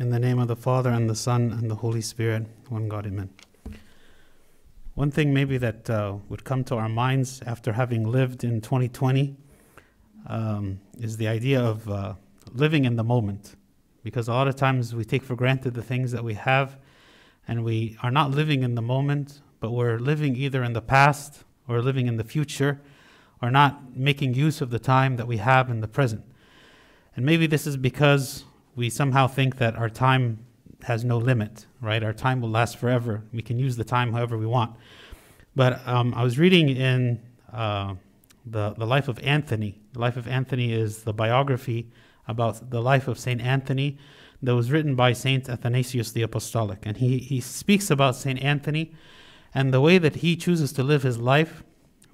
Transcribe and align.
In 0.00 0.10
the 0.10 0.20
name 0.20 0.38
of 0.38 0.46
the 0.46 0.54
Father, 0.54 0.90
and 0.90 1.10
the 1.10 1.16
Son, 1.16 1.50
and 1.50 1.68
the 1.68 1.74
Holy 1.74 2.00
Spirit, 2.00 2.46
one 2.68 2.88
God, 2.88 3.04
amen. 3.04 3.30
One 4.94 5.10
thing 5.10 5.34
maybe 5.34 5.58
that 5.58 5.90
uh, 5.90 6.18
would 6.28 6.44
come 6.44 6.62
to 6.64 6.76
our 6.76 6.88
minds 6.88 7.42
after 7.44 7.72
having 7.72 8.04
lived 8.04 8.44
in 8.44 8.60
2020 8.60 9.34
um, 10.28 10.78
is 11.00 11.16
the 11.16 11.26
idea 11.26 11.60
of 11.60 11.88
uh, 11.88 12.14
living 12.52 12.84
in 12.84 12.94
the 12.94 13.02
moment. 13.02 13.56
Because 14.04 14.28
a 14.28 14.32
lot 14.32 14.46
of 14.46 14.54
times 14.54 14.94
we 14.94 15.04
take 15.04 15.24
for 15.24 15.34
granted 15.34 15.74
the 15.74 15.82
things 15.82 16.12
that 16.12 16.22
we 16.22 16.34
have, 16.34 16.78
and 17.48 17.64
we 17.64 17.96
are 18.00 18.12
not 18.12 18.30
living 18.30 18.62
in 18.62 18.76
the 18.76 18.82
moment, 18.82 19.40
but 19.58 19.72
we're 19.72 19.98
living 19.98 20.36
either 20.36 20.62
in 20.62 20.74
the 20.74 20.80
past 20.80 21.42
or 21.66 21.82
living 21.82 22.06
in 22.06 22.18
the 22.18 22.24
future, 22.24 22.80
or 23.42 23.50
not 23.50 23.96
making 23.96 24.34
use 24.34 24.60
of 24.60 24.70
the 24.70 24.78
time 24.78 25.16
that 25.16 25.26
we 25.26 25.38
have 25.38 25.68
in 25.68 25.80
the 25.80 25.88
present. 25.88 26.22
And 27.16 27.26
maybe 27.26 27.48
this 27.48 27.66
is 27.66 27.76
because 27.76 28.44
we 28.78 28.88
somehow 28.88 29.26
think 29.26 29.56
that 29.56 29.74
our 29.74 29.90
time 29.90 30.38
has 30.84 31.04
no 31.04 31.18
limit, 31.18 31.66
right? 31.80 32.04
Our 32.04 32.12
time 32.12 32.40
will 32.40 32.48
last 32.48 32.76
forever. 32.76 33.24
We 33.32 33.42
can 33.42 33.58
use 33.58 33.76
the 33.76 33.82
time 33.82 34.12
however 34.12 34.38
we 34.38 34.46
want. 34.46 34.76
But 35.56 35.86
um, 35.86 36.14
I 36.14 36.22
was 36.22 36.38
reading 36.38 36.68
in 36.68 37.20
uh, 37.52 37.94
the, 38.46 38.74
the 38.78 38.86
life 38.86 39.08
of 39.08 39.18
Anthony. 39.18 39.80
The 39.94 39.98
life 39.98 40.16
of 40.16 40.28
Anthony 40.28 40.72
is 40.72 41.02
the 41.02 41.12
biography 41.12 41.90
about 42.28 42.70
the 42.70 42.80
life 42.80 43.08
of 43.08 43.18
St. 43.18 43.40
Anthony 43.40 43.98
that 44.44 44.54
was 44.54 44.70
written 44.70 44.94
by 44.94 45.12
St. 45.12 45.48
Athanasius 45.48 46.12
the 46.12 46.22
Apostolic. 46.22 46.78
And 46.84 46.98
he, 46.98 47.18
he 47.18 47.40
speaks 47.40 47.90
about 47.90 48.14
St. 48.14 48.40
Anthony 48.40 48.94
and 49.52 49.74
the 49.74 49.80
way 49.80 49.98
that 49.98 50.16
he 50.16 50.36
chooses 50.36 50.72
to 50.74 50.84
live 50.84 51.02
his 51.02 51.18
life. 51.18 51.64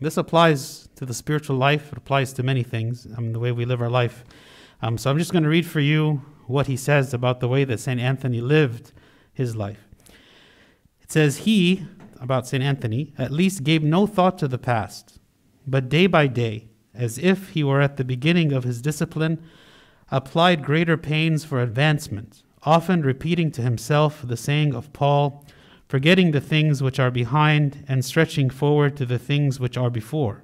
This 0.00 0.16
applies 0.16 0.88
to 0.96 1.04
the 1.04 1.12
spiritual 1.12 1.56
life, 1.58 1.92
it 1.92 1.98
applies 1.98 2.32
to 2.32 2.42
many 2.42 2.62
things, 2.62 3.06
I 3.14 3.20
mean, 3.20 3.34
the 3.34 3.38
way 3.38 3.52
we 3.52 3.66
live 3.66 3.82
our 3.82 3.90
life. 3.90 4.24
Um, 4.80 4.96
so 4.96 5.10
I'm 5.10 5.18
just 5.18 5.32
going 5.32 5.44
to 5.44 5.50
read 5.50 5.66
for 5.66 5.80
you 5.80 6.22
what 6.46 6.66
he 6.66 6.76
says 6.76 7.14
about 7.14 7.40
the 7.40 7.48
way 7.48 7.64
that 7.64 7.80
St. 7.80 8.00
Anthony 8.00 8.40
lived 8.40 8.92
his 9.32 9.56
life. 9.56 9.88
It 11.02 11.12
says, 11.12 11.38
He, 11.38 11.86
about 12.20 12.46
St. 12.46 12.62
Anthony, 12.62 13.12
at 13.18 13.30
least 13.30 13.64
gave 13.64 13.82
no 13.82 14.06
thought 14.06 14.38
to 14.38 14.48
the 14.48 14.58
past, 14.58 15.18
but 15.66 15.88
day 15.88 16.06
by 16.06 16.26
day, 16.26 16.68
as 16.94 17.18
if 17.18 17.50
he 17.50 17.64
were 17.64 17.80
at 17.80 17.96
the 17.96 18.04
beginning 18.04 18.52
of 18.52 18.64
his 18.64 18.80
discipline, 18.80 19.42
applied 20.10 20.64
greater 20.64 20.96
pains 20.96 21.44
for 21.44 21.60
advancement, 21.60 22.42
often 22.62 23.02
repeating 23.02 23.50
to 23.50 23.62
himself 23.62 24.22
the 24.24 24.36
saying 24.36 24.74
of 24.74 24.92
Paul, 24.92 25.44
forgetting 25.88 26.30
the 26.30 26.40
things 26.40 26.82
which 26.82 26.98
are 26.98 27.10
behind 27.10 27.84
and 27.88 28.04
stretching 28.04 28.48
forward 28.50 28.96
to 28.96 29.06
the 29.06 29.18
things 29.18 29.60
which 29.60 29.76
are 29.76 29.90
before. 29.90 30.42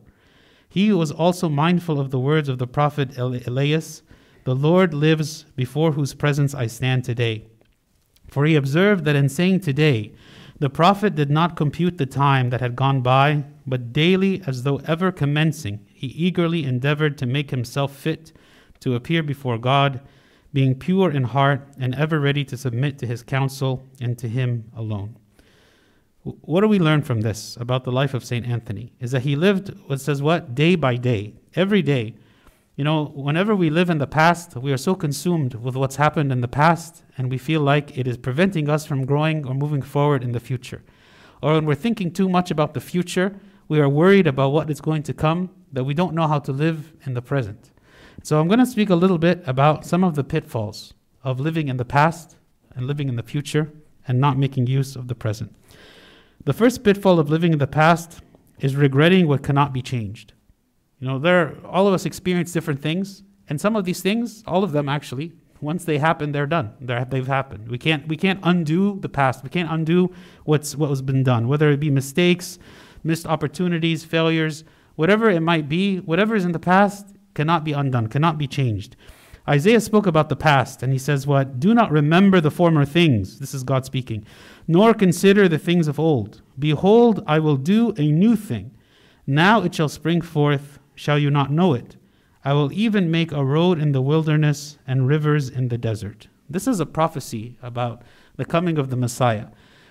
He 0.68 0.92
was 0.92 1.10
also 1.10 1.48
mindful 1.48 1.98
of 1.98 2.10
the 2.10 2.20
words 2.20 2.48
of 2.48 2.58
the 2.58 2.66
prophet 2.66 3.16
Elias 3.18 4.02
the 4.50 4.56
Lord 4.56 4.92
lives 4.92 5.44
before 5.54 5.92
whose 5.92 6.12
presence 6.12 6.56
I 6.56 6.66
stand 6.66 7.04
today. 7.04 7.46
For 8.26 8.44
he 8.44 8.56
observed 8.56 9.04
that 9.04 9.14
in 9.14 9.28
saying 9.28 9.60
today, 9.60 10.12
the 10.58 10.68
prophet 10.68 11.14
did 11.14 11.30
not 11.30 11.54
compute 11.54 11.98
the 11.98 12.06
time 12.06 12.50
that 12.50 12.60
had 12.60 12.74
gone 12.74 13.00
by, 13.00 13.44
but 13.64 13.92
daily, 13.92 14.42
as 14.48 14.64
though 14.64 14.80
ever 14.88 15.12
commencing, 15.12 15.86
he 15.94 16.08
eagerly 16.08 16.64
endeavored 16.64 17.16
to 17.18 17.26
make 17.26 17.52
himself 17.52 17.94
fit 17.94 18.32
to 18.80 18.96
appear 18.96 19.22
before 19.22 19.56
God, 19.56 20.00
being 20.52 20.74
pure 20.74 21.12
in 21.12 21.22
heart 21.22 21.68
and 21.78 21.94
ever 21.94 22.18
ready 22.18 22.44
to 22.46 22.56
submit 22.56 22.98
to 22.98 23.06
his 23.06 23.22
counsel 23.22 23.84
and 24.00 24.18
to 24.18 24.28
him 24.28 24.68
alone. 24.76 25.16
What 26.24 26.62
do 26.62 26.66
we 26.66 26.80
learn 26.80 27.02
from 27.02 27.20
this 27.20 27.56
about 27.60 27.84
the 27.84 27.92
life 27.92 28.14
of 28.14 28.24
St. 28.24 28.44
Anthony? 28.44 28.94
Is 28.98 29.12
that 29.12 29.22
he 29.22 29.36
lived, 29.36 29.68
what 29.86 30.00
says 30.00 30.20
what? 30.20 30.56
Day 30.56 30.74
by 30.74 30.96
day, 30.96 31.34
every 31.54 31.82
day, 31.82 32.16
you 32.80 32.84
know, 32.84 33.12
whenever 33.14 33.54
we 33.54 33.68
live 33.68 33.90
in 33.90 33.98
the 33.98 34.06
past, 34.06 34.56
we 34.56 34.72
are 34.72 34.78
so 34.78 34.94
consumed 34.94 35.52
with 35.52 35.76
what's 35.76 35.96
happened 35.96 36.32
in 36.32 36.40
the 36.40 36.48
past, 36.48 37.02
and 37.18 37.30
we 37.30 37.36
feel 37.36 37.60
like 37.60 37.98
it 37.98 38.08
is 38.08 38.16
preventing 38.16 38.70
us 38.70 38.86
from 38.86 39.04
growing 39.04 39.46
or 39.46 39.52
moving 39.52 39.82
forward 39.82 40.24
in 40.24 40.32
the 40.32 40.40
future. 40.40 40.82
Or 41.42 41.52
when 41.52 41.66
we're 41.66 41.74
thinking 41.74 42.10
too 42.10 42.26
much 42.26 42.50
about 42.50 42.72
the 42.72 42.80
future, 42.80 43.38
we 43.68 43.80
are 43.80 43.88
worried 43.90 44.26
about 44.26 44.52
what 44.52 44.70
is 44.70 44.80
going 44.80 45.02
to 45.02 45.12
come, 45.12 45.50
that 45.70 45.84
we 45.84 45.92
don't 45.92 46.14
know 46.14 46.26
how 46.26 46.38
to 46.38 46.52
live 46.52 46.94
in 47.04 47.12
the 47.12 47.20
present. 47.20 47.70
So 48.22 48.40
I'm 48.40 48.48
going 48.48 48.60
to 48.60 48.64
speak 48.64 48.88
a 48.88 48.94
little 48.94 49.18
bit 49.18 49.42
about 49.46 49.84
some 49.84 50.02
of 50.02 50.14
the 50.14 50.24
pitfalls 50.24 50.94
of 51.22 51.38
living 51.38 51.68
in 51.68 51.76
the 51.76 51.84
past 51.84 52.36
and 52.74 52.86
living 52.86 53.10
in 53.10 53.16
the 53.16 53.22
future 53.22 53.70
and 54.08 54.18
not 54.18 54.38
making 54.38 54.68
use 54.68 54.96
of 54.96 55.08
the 55.08 55.14
present. 55.14 55.54
The 56.46 56.54
first 56.54 56.82
pitfall 56.82 57.18
of 57.18 57.28
living 57.28 57.52
in 57.52 57.58
the 57.58 57.66
past 57.66 58.22
is 58.58 58.74
regretting 58.74 59.28
what 59.28 59.42
cannot 59.42 59.74
be 59.74 59.82
changed. 59.82 60.32
You 61.00 61.08
know, 61.08 61.18
there 61.18 61.56
all 61.64 61.88
of 61.88 61.94
us 61.94 62.06
experience 62.06 62.52
different 62.52 62.80
things, 62.80 63.22
and 63.48 63.60
some 63.60 63.74
of 63.74 63.84
these 63.84 64.00
things, 64.00 64.44
all 64.46 64.62
of 64.62 64.72
them 64.72 64.88
actually, 64.88 65.32
once 65.60 65.84
they 65.84 65.98
happen, 65.98 66.32
they're 66.32 66.46
done. 66.46 66.72
They're, 66.80 67.04
they've 67.04 67.26
happened. 67.26 67.68
We 67.68 67.78
can't 67.78 68.06
we 68.06 68.16
can't 68.16 68.40
undo 68.42 68.98
the 69.00 69.08
past. 69.08 69.42
We 69.42 69.50
can't 69.50 69.70
undo 69.70 70.12
what's 70.44 70.76
what 70.76 70.88
has 70.88 71.02
been 71.02 71.22
done, 71.22 71.48
whether 71.48 71.70
it 71.70 71.80
be 71.80 71.90
mistakes, 71.90 72.58
missed 73.02 73.26
opportunities, 73.26 74.04
failures, 74.04 74.64
whatever 74.96 75.30
it 75.30 75.40
might 75.40 75.68
be. 75.68 75.98
Whatever 75.98 76.34
is 76.34 76.44
in 76.44 76.52
the 76.52 76.58
past 76.58 77.06
cannot 77.34 77.64
be 77.64 77.72
undone, 77.72 78.08
cannot 78.08 78.38
be 78.38 78.46
changed. 78.46 78.96
Isaiah 79.48 79.80
spoke 79.80 80.06
about 80.06 80.28
the 80.28 80.36
past, 80.36 80.82
and 80.82 80.92
he 80.92 80.98
says, 80.98 81.26
What? 81.26 81.58
Do 81.58 81.74
not 81.74 81.90
remember 81.90 82.40
the 82.40 82.50
former 82.50 82.84
things. 82.84 83.38
This 83.38 83.54
is 83.54 83.64
God 83.64 83.84
speaking. 83.84 84.24
Nor 84.68 84.94
consider 84.94 85.48
the 85.48 85.58
things 85.58 85.88
of 85.88 85.98
old. 85.98 86.42
Behold, 86.58 87.24
I 87.26 87.38
will 87.38 87.56
do 87.56 87.94
a 87.96 88.12
new 88.12 88.36
thing. 88.36 88.72
Now 89.26 89.62
it 89.62 89.74
shall 89.74 89.88
spring 89.88 90.20
forth 90.20 90.79
shall 91.00 91.18
you 91.18 91.30
not 91.30 91.50
know 91.50 91.72
it? 91.72 91.96
I 92.44 92.52
will 92.52 92.70
even 92.74 93.10
make 93.10 93.32
a 93.32 93.42
road 93.42 93.80
in 93.80 93.92
the 93.92 94.02
wilderness 94.02 94.76
and 94.86 95.08
rivers 95.08 95.48
in 95.48 95.68
the 95.68 95.78
desert. 95.78 96.28
This 96.48 96.66
is 96.66 96.78
a 96.78 96.84
prophecy 96.84 97.56
about 97.62 98.02
the 98.36 98.44
coming 98.44 98.76
of 98.76 98.90
the 98.90 98.96
Messiah, 98.96 99.46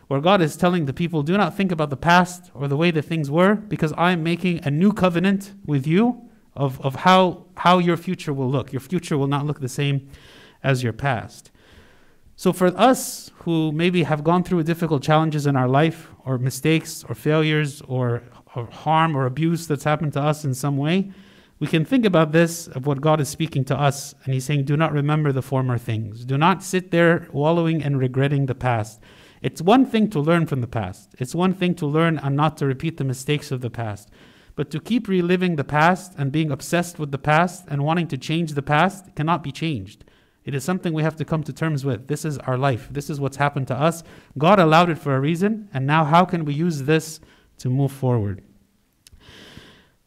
where 0.08 0.22
God 0.22 0.40
is 0.40 0.56
telling 0.56 0.86
the 0.86 0.94
people, 0.94 1.24
Do 1.24 1.36
not 1.36 1.58
think 1.58 1.72
about 1.72 1.90
the 1.90 1.98
past 1.98 2.52
or 2.54 2.68
the 2.68 2.78
way 2.78 2.92
that 2.92 3.06
things 3.06 3.32
were, 3.32 3.56
because 3.56 3.92
I 3.94 4.12
am 4.12 4.22
making 4.22 4.60
a 4.64 4.70
new 4.70 4.94
covenant 4.94 5.54
with 5.66 5.88
you 5.88 6.30
of, 6.56 6.80
of 6.82 6.94
how, 6.98 7.46
how 7.58 7.80
your 7.80 7.98
future 7.98 8.32
will 8.32 8.50
look. 8.52 8.72
Your 8.72 8.80
future 8.80 9.18
will 9.18 9.28
not 9.28 9.48
look 9.48 9.62
the 9.62 9.68
same 9.68 10.10
as 10.62 10.84
your 10.84 10.94
past. 10.94 11.50
So, 12.36 12.54
for 12.54 12.68
us 12.68 13.32
who 13.40 13.72
maybe 13.72 14.04
have 14.04 14.24
gone 14.24 14.44
through 14.44 14.64
difficult 14.64 15.02
challenges 15.02 15.48
in 15.48 15.56
our 15.56 15.68
life, 15.68 16.08
or 16.24 16.38
mistakes, 16.38 17.04
or 17.10 17.16
failures, 17.16 17.82
or 17.88 18.22
or 18.56 18.66
harm 18.68 19.16
or 19.16 19.26
abuse 19.26 19.68
that's 19.68 19.84
happened 19.84 20.14
to 20.14 20.22
us 20.22 20.44
in 20.44 20.54
some 20.54 20.78
way, 20.78 21.12
we 21.60 21.68
can 21.68 21.84
think 21.84 22.06
about 22.06 22.32
this 22.32 22.68
of 22.68 22.86
what 22.88 23.02
God 23.02 23.20
is 23.20 23.28
speaking 23.28 23.66
to 23.66 23.78
us, 23.78 24.16
and 24.24 24.34
He's 24.34 24.46
saying, 24.46 24.64
Do 24.64 24.78
not 24.78 24.94
remember 24.94 25.32
the 25.32 25.42
former 25.42 25.78
things. 25.78 26.24
Do 26.24 26.38
not 26.38 26.64
sit 26.64 26.92
there 26.92 27.28
wallowing 27.34 27.84
and 27.84 28.00
regretting 28.00 28.46
the 28.46 28.56
past. 28.56 29.02
It's 29.42 29.62
one 29.62 29.86
thing 29.86 30.10
to 30.12 30.20
learn 30.20 30.48
from 30.48 30.62
the 30.62 30.68
past, 30.68 31.16
it's 31.20 31.36
one 31.36 31.54
thing 31.54 31.76
to 31.76 31.86
learn 31.86 32.18
and 32.18 32.36
not 32.36 32.58
to 32.58 32.66
repeat 32.66 32.98
the 32.98 33.04
mistakes 33.04 33.52
of 33.52 33.62
the 33.62 33.70
past. 33.70 34.10
But 34.56 34.72
to 34.72 34.80
keep 34.80 35.08
reliving 35.08 35.56
the 35.56 35.64
past 35.64 36.14
and 36.18 36.32
being 36.32 36.52
obsessed 36.52 37.00
with 37.00 37.12
the 37.12 37.18
past 37.18 37.66
and 37.70 37.84
wanting 37.84 38.08
to 38.10 38.18
change 38.18 38.54
the 38.54 38.62
past 38.62 39.16
cannot 39.16 39.42
be 39.42 39.54
changed. 39.54 40.04
It 40.44 40.54
is 40.54 40.64
something 40.64 40.94
we 40.94 41.04
have 41.04 41.16
to 41.18 41.26
come 41.26 41.44
to 41.44 41.54
terms 41.54 41.86
with. 41.86 42.08
This 42.08 42.26
is 42.26 42.38
our 42.40 42.58
life. 42.58 42.90
This 42.92 43.10
is 43.10 43.20
what's 43.20 43.38
happened 43.38 43.68
to 43.70 43.76
us. 43.76 44.04
God 44.38 44.60
allowed 44.60 44.90
it 44.90 44.98
for 44.98 45.16
a 45.16 45.20
reason, 45.20 45.70
and 45.74 45.86
now 45.86 46.04
how 46.04 46.26
can 46.26 46.44
we 46.44 46.54
use 46.54 46.84
this 46.84 47.22
to 47.60 47.70
move 47.70 47.92
forward. 47.92 48.44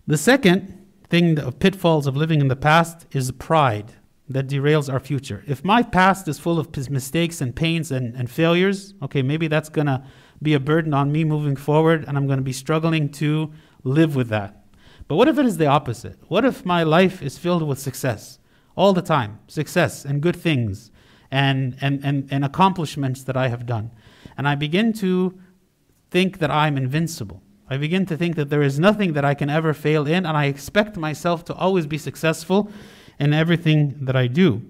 The 0.07 0.17
second 0.17 0.87
thing 1.09 1.39
of 1.39 1.59
pitfalls 1.59 2.07
of 2.07 2.17
living 2.17 2.41
in 2.41 2.49
the 2.49 2.57
past 2.57 3.07
is 3.13 3.31
pride 3.33 3.93
that 4.29 4.49
derails 4.49 4.93
our 4.93 5.01
future. 5.01 5.45
If 5.47 5.65
my 5.65 5.83
past 5.83 6.27
is 6.27 6.39
full 6.39 6.59
of 6.59 6.77
mistakes 6.91 7.41
and 7.41 7.55
pains 7.55 7.91
and, 7.93 8.15
and 8.15 8.31
failures, 8.31 8.95
okay, 9.03 9.23
maybe 9.23 9.47
that's 9.47 9.69
going 9.69 9.87
to 9.87 10.05
be 10.41 10.55
a 10.55 10.61
burden 10.61 10.95
on 10.95 11.13
me 11.13 11.25
moving 11.25 11.57
forward 11.57 12.05
and 12.07 12.17
I'm 12.17 12.27
going 12.27 12.39
to 12.39 12.45
be 12.45 12.53
struggling 12.53 13.11
to 13.11 13.53
live 13.85 14.17
with 14.17 14.29
that. 14.29 14.65
But 15.07 15.17
what 15.17 15.29
if 15.29 15.39
it 15.39 15.47
is 15.47 15.59
the 15.59 15.67
opposite? 15.67 16.19
What 16.29 16.45
if 16.45 16.65
my 16.65 16.83
life 16.83 17.23
is 17.23 17.39
filled 17.39 17.63
with 17.63 17.79
success 17.79 18.39
all 18.77 18.93
the 18.93 19.03
time? 19.03 19.41
Success 19.47 20.05
and 20.05 20.23
good 20.23 20.37
things 20.37 20.91
and, 21.31 21.77
and, 21.81 22.05
and, 22.05 22.29
and 22.31 22.45
accomplishments 22.45 23.23
that 23.25 23.37
I 23.37 23.49
have 23.49 23.67
done. 23.67 23.91
And 24.37 24.49
I 24.49 24.55
begin 24.55 24.93
to 24.95 25.39
think 26.13 26.39
that 26.39 26.51
I'm 26.51 26.77
invincible. 26.77 27.43
I 27.69 27.79
begin 27.79 28.05
to 28.07 28.19
think 28.19 28.37
that 28.37 28.51
there 28.51 28.63
is 28.63 28.79
nothing 28.79 29.15
that 29.15 29.25
I 29.25 29.33
can 29.33 29.49
ever 29.49 29.73
fail 29.73 30.07
in, 30.07 30.27
and 30.27 30.37
I 30.37 30.45
expect 30.45 30.99
myself 30.99 31.43
to 31.47 31.55
always 31.55 31.87
be 31.87 31.97
successful 31.97 32.71
in 33.19 33.33
everything 33.33 33.97
that 34.03 34.15
I 34.15 34.27
do. 34.27 34.63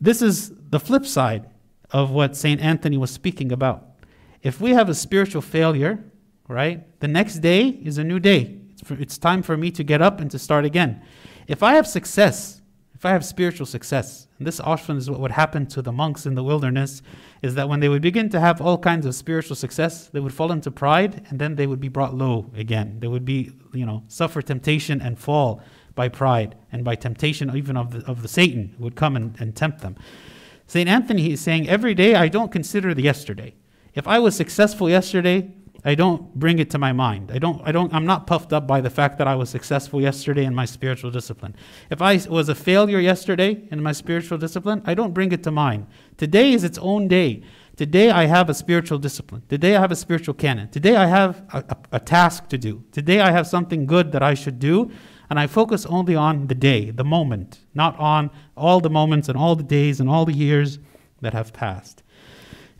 This 0.00 0.22
is 0.22 0.52
the 0.70 0.80
flip 0.80 1.04
side 1.04 1.50
of 1.90 2.10
what 2.10 2.34
St. 2.34 2.60
Anthony 2.62 2.96
was 2.96 3.10
speaking 3.10 3.52
about. 3.52 3.88
If 4.42 4.58
we 4.58 4.70
have 4.70 4.88
a 4.88 4.94
spiritual 4.94 5.42
failure, 5.42 6.02
right, 6.48 6.98
the 7.00 7.08
next 7.08 7.40
day 7.40 7.68
is 7.68 7.98
a 7.98 8.04
new 8.04 8.18
day. 8.18 8.56
It's, 8.70 8.82
for, 8.82 8.94
it's 8.94 9.18
time 9.18 9.42
for 9.42 9.56
me 9.58 9.70
to 9.72 9.84
get 9.84 10.00
up 10.00 10.18
and 10.18 10.30
to 10.30 10.38
start 10.38 10.64
again. 10.64 11.02
If 11.46 11.62
I 11.62 11.74
have 11.74 11.86
success, 11.86 12.59
if 13.00 13.06
I 13.06 13.12
have 13.12 13.24
spiritual 13.24 13.64
success, 13.64 14.28
and 14.36 14.46
this 14.46 14.60
often 14.60 14.98
is 14.98 15.08
what 15.08 15.20
would 15.20 15.30
happen 15.30 15.64
to 15.68 15.80
the 15.80 15.90
monks 15.90 16.26
in 16.26 16.34
the 16.34 16.42
wilderness, 16.44 17.00
is 17.40 17.54
that 17.54 17.66
when 17.66 17.80
they 17.80 17.88
would 17.88 18.02
begin 18.02 18.28
to 18.28 18.38
have 18.38 18.60
all 18.60 18.76
kinds 18.76 19.06
of 19.06 19.14
spiritual 19.14 19.56
success, 19.56 20.08
they 20.08 20.20
would 20.20 20.34
fall 20.34 20.52
into 20.52 20.70
pride 20.70 21.26
and 21.30 21.38
then 21.38 21.56
they 21.56 21.66
would 21.66 21.80
be 21.80 21.88
brought 21.88 22.14
low 22.14 22.50
again. 22.54 23.00
They 23.00 23.06
would 23.06 23.24
be, 23.24 23.52
you 23.72 23.86
know, 23.86 24.02
suffer 24.08 24.42
temptation 24.42 25.00
and 25.00 25.18
fall 25.18 25.62
by 25.94 26.10
pride 26.10 26.56
and 26.72 26.84
by 26.84 26.94
temptation 26.94 27.56
even 27.56 27.78
of 27.78 27.90
the, 27.90 28.04
of 28.04 28.20
the 28.20 28.28
Satan 28.28 28.76
would 28.78 28.96
come 28.96 29.16
and, 29.16 29.34
and 29.40 29.56
tempt 29.56 29.80
them. 29.80 29.96
St. 30.66 30.86
Anthony 30.86 31.32
is 31.32 31.40
saying, 31.40 31.70
every 31.70 31.94
day 31.94 32.16
I 32.16 32.28
don't 32.28 32.52
consider 32.52 32.92
the 32.92 33.00
yesterday. 33.00 33.54
If 33.94 34.06
I 34.06 34.18
was 34.18 34.36
successful 34.36 34.90
yesterday, 34.90 35.50
I 35.84 35.94
don't 35.94 36.34
bring 36.34 36.58
it 36.58 36.70
to 36.70 36.78
my 36.78 36.92
mind. 36.92 37.30
I 37.32 37.38
don't, 37.38 37.62
I 37.66 37.72
don't, 37.72 37.92
I'm 37.94 38.04
not 38.04 38.26
puffed 38.26 38.52
up 38.52 38.66
by 38.66 38.80
the 38.80 38.90
fact 38.90 39.16
that 39.18 39.26
I 39.26 39.34
was 39.34 39.48
successful 39.48 40.00
yesterday 40.00 40.44
in 40.44 40.54
my 40.54 40.66
spiritual 40.66 41.10
discipline. 41.10 41.54
If 41.90 42.02
I 42.02 42.20
was 42.28 42.48
a 42.48 42.54
failure 42.54 43.00
yesterday 43.00 43.66
in 43.70 43.82
my 43.82 43.92
spiritual 43.92 44.36
discipline, 44.36 44.82
I 44.84 44.94
don't 44.94 45.14
bring 45.14 45.32
it 45.32 45.42
to 45.44 45.50
mind. 45.50 45.86
Today 46.18 46.52
is 46.52 46.64
its 46.64 46.78
own 46.78 47.08
day. 47.08 47.42
Today 47.76 48.10
I 48.10 48.26
have 48.26 48.50
a 48.50 48.54
spiritual 48.54 48.98
discipline. 48.98 49.42
Today 49.48 49.74
I 49.74 49.80
have 49.80 49.90
a 49.90 49.96
spiritual 49.96 50.34
canon. 50.34 50.68
Today 50.68 50.96
I 50.96 51.06
have 51.06 51.42
a, 51.52 51.64
a, 51.70 51.76
a 51.92 52.00
task 52.00 52.48
to 52.48 52.58
do. 52.58 52.84
Today 52.92 53.20
I 53.20 53.30
have 53.30 53.46
something 53.46 53.86
good 53.86 54.12
that 54.12 54.22
I 54.22 54.34
should 54.34 54.58
do. 54.58 54.90
And 55.30 55.38
I 55.38 55.46
focus 55.46 55.86
only 55.86 56.16
on 56.16 56.48
the 56.48 56.56
day, 56.56 56.90
the 56.90 57.04
moment, 57.04 57.60
not 57.72 57.98
on 57.98 58.30
all 58.56 58.80
the 58.80 58.90
moments 58.90 59.28
and 59.28 59.38
all 59.38 59.54
the 59.54 59.62
days 59.62 60.00
and 60.00 60.10
all 60.10 60.26
the 60.26 60.32
years 60.32 60.78
that 61.20 61.32
have 61.32 61.52
passed. 61.52 62.02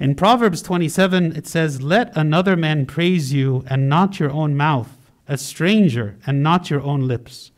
In 0.00 0.14
Proverbs 0.14 0.62
27, 0.62 1.36
it 1.36 1.46
says, 1.46 1.82
Let 1.82 2.16
another 2.16 2.56
man 2.56 2.86
praise 2.86 3.34
you 3.34 3.64
and 3.66 3.86
not 3.86 4.18
your 4.18 4.30
own 4.30 4.56
mouth, 4.56 4.96
a 5.28 5.36
stranger 5.36 6.16
and 6.26 6.42
not 6.42 6.70
your 6.70 6.80
own 6.80 7.06
lips. 7.06 7.50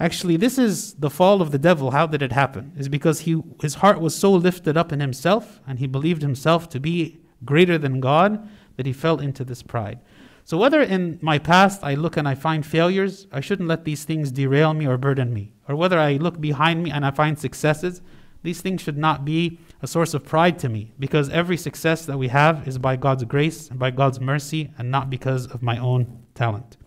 Actually, 0.00 0.36
this 0.36 0.58
is 0.58 0.94
the 0.94 1.08
fall 1.08 1.40
of 1.40 1.52
the 1.52 1.58
devil. 1.58 1.92
How 1.92 2.08
did 2.08 2.20
it 2.20 2.32
happen? 2.32 2.72
Is 2.76 2.88
because 2.88 3.20
he, 3.20 3.40
his 3.62 3.76
heart 3.76 4.00
was 4.00 4.12
so 4.12 4.32
lifted 4.32 4.76
up 4.76 4.90
in 4.90 4.98
himself 4.98 5.60
and 5.68 5.78
he 5.78 5.86
believed 5.86 6.22
himself 6.22 6.68
to 6.70 6.80
be 6.80 7.20
greater 7.44 7.78
than 7.78 8.00
God 8.00 8.44
that 8.76 8.86
he 8.86 8.92
fell 8.92 9.20
into 9.20 9.44
this 9.44 9.62
pride. 9.62 10.00
So, 10.44 10.58
whether 10.58 10.82
in 10.82 11.20
my 11.22 11.38
past 11.38 11.84
I 11.84 11.94
look 11.94 12.16
and 12.16 12.26
I 12.26 12.34
find 12.34 12.66
failures, 12.66 13.28
I 13.30 13.40
shouldn't 13.40 13.68
let 13.68 13.84
these 13.84 14.02
things 14.02 14.32
derail 14.32 14.74
me 14.74 14.84
or 14.84 14.98
burden 14.98 15.32
me. 15.32 15.52
Or 15.68 15.76
whether 15.76 16.00
I 16.00 16.14
look 16.14 16.40
behind 16.40 16.82
me 16.82 16.90
and 16.90 17.06
I 17.06 17.12
find 17.12 17.38
successes, 17.38 18.02
these 18.42 18.60
things 18.60 18.82
should 18.82 18.98
not 18.98 19.24
be 19.24 19.58
a 19.84 19.86
source 19.86 20.14
of 20.14 20.24
pride 20.24 20.58
to 20.58 20.68
me 20.70 20.92
because 20.98 21.28
every 21.28 21.58
success 21.58 22.06
that 22.06 22.16
we 22.16 22.28
have 22.28 22.66
is 22.66 22.78
by 22.78 22.96
God's 22.96 23.24
grace 23.24 23.68
and 23.68 23.78
by 23.78 23.90
God's 23.90 24.18
mercy 24.18 24.72
and 24.78 24.90
not 24.90 25.10
because 25.10 25.46
of 25.46 25.62
my 25.62 25.76
own 25.76 26.24
talent. 26.34 26.78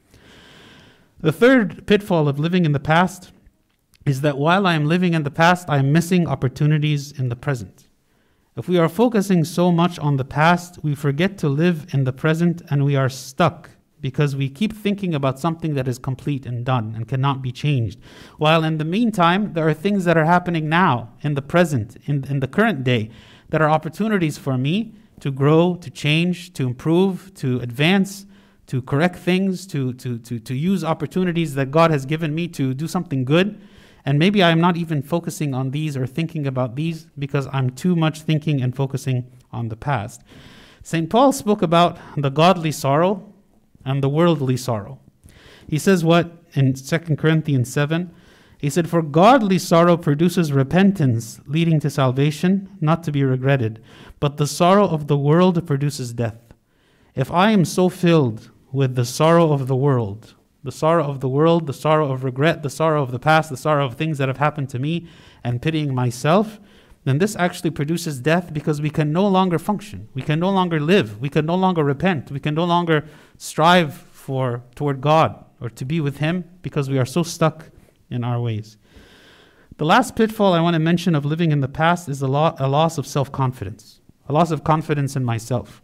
The 1.20 1.32
third 1.32 1.86
pitfall 1.86 2.28
of 2.28 2.40
living 2.40 2.66
in 2.66 2.72
the 2.72 2.80
past 2.80 3.32
is 4.08 4.22
that 4.22 4.40
while 4.40 4.66
I 4.66 4.74
am 4.74 4.86
living 4.86 5.14
in 5.14 5.22
the 5.22 5.30
past, 5.30 5.70
I 5.70 5.78
am 5.78 5.92
missing 5.92 6.28
opportunities 6.28 7.12
in 7.12 7.30
the 7.30 7.36
present. 7.36 7.88
If 8.56 8.68
we 8.68 8.80
are 8.80 8.90
focusing 8.90 9.44
so 9.44 9.72
much 9.72 10.00
on 10.00 10.18
the 10.18 10.26
past, 10.26 10.80
we 10.82 10.96
forget 10.96 11.38
to 11.38 11.50
live 11.50 11.86
in 11.94 12.04
the 12.04 12.14
present 12.14 12.64
and 12.72 12.84
we 12.84 12.96
are 12.96 13.10
stuck 13.10 13.70
because 14.00 14.36
we 14.36 14.50
keep 14.50 14.74
thinking 14.74 15.16
about 15.16 15.40
something 15.40 15.74
that 15.74 15.88
is 15.88 15.98
complete 15.98 16.46
and 16.46 16.66
done 16.66 16.94
and 16.96 17.08
cannot 17.08 17.42
be 17.42 17.52
changed. 17.52 18.00
While 18.38 18.64
in 18.64 18.78
the 18.78 18.86
meantime, 18.86 19.54
there 19.54 19.68
are 19.68 19.74
things 19.74 20.06
that 20.06 20.18
are 20.18 20.26
happening 20.26 20.70
now, 20.70 21.14
in 21.22 21.34
the 21.34 21.42
present, 21.42 21.98
in, 22.06 22.24
in 22.26 22.40
the 22.40 22.48
current 22.48 22.84
day, 22.84 23.10
that 23.50 23.62
are 23.62 23.70
opportunities 23.70 24.38
for 24.38 24.58
me 24.58 24.94
to 25.20 25.32
grow, 25.32 25.76
to 25.76 25.90
change, 25.90 26.54
to 26.54 26.68
improve, 26.68 27.34
to 27.36 27.60
advance, 27.60 28.26
to 28.68 28.82
correct 28.82 29.16
things, 29.16 29.66
to, 29.68 29.94
to, 29.94 30.20
to, 30.20 30.40
to 30.40 30.54
use 30.54 30.84
opportunities 30.84 31.56
that 31.56 31.72
God 31.72 31.90
has 31.90 32.06
given 32.06 32.36
me 32.36 32.48
to 32.50 32.74
do 32.74 32.88
something 32.88 33.26
good. 33.26 33.60
And 34.06 34.20
maybe 34.20 34.44
I'm 34.44 34.62
not 34.62 34.78
even 34.78 35.02
focusing 35.02 35.54
on 35.54 35.72
these 35.72 35.98
or 35.98 36.06
thinking 36.06 36.46
about 36.46 36.76
these 36.76 37.08
because 37.18 37.48
I'm 37.52 37.72
too 37.72 37.96
much 37.96 38.22
thinking 38.22 38.62
and 38.62 38.76
focusing 38.76 39.30
on 39.52 39.70
the 39.70 39.76
past. 39.76 40.22
St. 40.84 41.10
Paul 41.10 41.34
spoke 41.34 41.62
about 41.62 41.98
the 42.16 42.30
godly 42.30 42.72
sorrow 42.72 43.34
and 43.88 44.04
the 44.04 44.10
worldly 44.10 44.58
sorrow. 44.58 45.00
He 45.66 45.80
says 45.80 46.04
what 46.04 46.44
in 46.54 46.74
2 46.74 47.00
Corinthians 47.16 47.72
7? 47.72 48.12
He 48.58 48.70
said, 48.70 48.90
For 48.90 49.02
godly 49.02 49.58
sorrow 49.58 49.96
produces 49.96 50.52
repentance, 50.52 51.40
leading 51.46 51.80
to 51.80 51.90
salvation, 51.90 52.70
not 52.82 53.04
to 53.04 53.12
be 53.12 53.24
regretted. 53.24 53.82
But 54.20 54.38
the 54.38 54.48
sorrow 54.48 54.88
of 54.88 55.08
the 55.08 55.18
world 55.18 55.66
produces 55.66 56.12
death. 56.12 56.40
If 57.16 57.32
I 57.32 57.52
am 57.52 57.64
so 57.64 57.88
filled 57.88 58.52
with 58.72 58.96
the 58.96 59.06
sorrow 59.06 59.54
of 59.54 59.68
the 59.68 59.76
world, 59.76 60.36
the 60.64 60.72
sorrow 60.72 61.06
of 61.06 61.22
the 61.22 61.30
world, 61.30 61.66
the 61.66 61.74
sorrow 61.74 62.12
of 62.12 62.26
regret, 62.26 62.64
the 62.64 62.70
sorrow 62.70 63.02
of 63.02 63.12
the 63.12 63.20
past, 63.20 63.50
the 63.50 63.58
sorrow 63.58 63.86
of 63.86 63.94
things 63.94 64.18
that 64.18 64.28
have 64.28 64.38
happened 64.38 64.70
to 64.70 64.80
me, 64.80 65.08
and 65.44 65.62
pitying 65.62 65.96
myself, 65.96 66.60
then 67.08 67.20
this 67.20 67.36
actually 67.36 67.72
produces 67.72 68.20
death 68.20 68.54
because 68.54 68.82
we 68.82 68.90
can 68.90 69.12
no 69.12 69.28
longer 69.28 69.58
function. 69.58 70.10
We 70.14 70.22
can 70.22 70.40
no 70.40 70.50
longer 70.50 70.80
live. 70.80 71.22
We 71.22 71.30
can 71.30 71.46
no 71.46 71.56
longer 71.56 71.84
repent. 71.84 72.32
We 72.32 72.40
can 72.40 72.56
no 72.56 72.66
longer 72.66 73.06
strive 73.38 73.94
for 73.94 74.64
toward 74.76 75.00
God 75.00 75.46
or 75.62 75.70
to 75.70 75.86
be 75.86 76.02
with 76.02 76.18
Him 76.18 76.44
because 76.62 76.90
we 76.90 77.00
are 77.00 77.06
so 77.06 77.24
stuck 77.24 77.72
in 78.10 78.24
our 78.24 78.42
ways. 78.42 78.78
The 79.78 79.86
last 79.86 80.16
pitfall 80.16 80.54
I 80.54 80.60
want 80.60 80.74
to 80.74 80.80
mention 80.80 81.14
of 81.14 81.24
living 81.24 81.52
in 81.52 81.62
the 81.62 81.68
past 81.68 82.10
is 82.10 82.22
a, 82.22 82.28
lo- 82.28 82.56
a 82.58 82.68
loss 82.68 82.98
of 82.98 83.06
self 83.06 83.32
confidence, 83.32 84.02
a 84.28 84.34
loss 84.34 84.52
of 84.52 84.64
confidence 84.64 85.16
in 85.16 85.24
myself. 85.24 85.82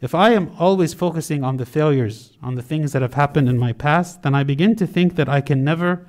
If 0.00 0.14
I 0.14 0.34
am 0.34 0.54
always 0.58 0.92
focusing 0.92 1.42
on 1.42 1.56
the 1.56 1.64
failures, 1.64 2.36
on 2.42 2.56
the 2.56 2.62
things 2.62 2.92
that 2.92 3.00
have 3.00 3.14
happened 3.14 3.48
in 3.48 3.58
my 3.58 3.72
past, 3.72 4.22
then 4.22 4.34
I 4.34 4.44
begin 4.44 4.76
to 4.76 4.86
think 4.86 5.16
that 5.16 5.28
I 5.28 5.40
can 5.40 5.64
never 5.64 6.06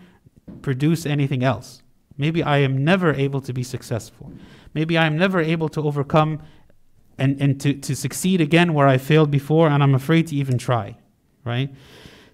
produce 0.62 1.06
anything 1.06 1.44
else. 1.44 1.82
Maybe 2.18 2.44
I 2.44 2.58
am 2.60 2.84
never 2.84 3.14
able 3.14 3.42
to 3.42 3.54
be 3.54 3.64
successful. 3.64 4.32
Maybe 4.74 4.98
I 4.98 5.06
am 5.06 5.18
never 5.18 5.40
able 5.40 5.70
to 5.70 5.82
overcome 5.82 6.42
and, 7.18 7.42
and 7.42 7.60
to, 7.62 7.74
to 7.74 7.96
succeed 7.96 8.42
again 8.42 8.74
where 8.74 8.88
I 8.88 8.98
failed 8.98 9.32
before, 9.32 9.70
and 9.70 9.82
I'm 9.82 9.96
afraid 9.96 10.28
to 10.28 10.36
even 10.36 10.58
try, 10.58 10.98
right? 11.44 11.74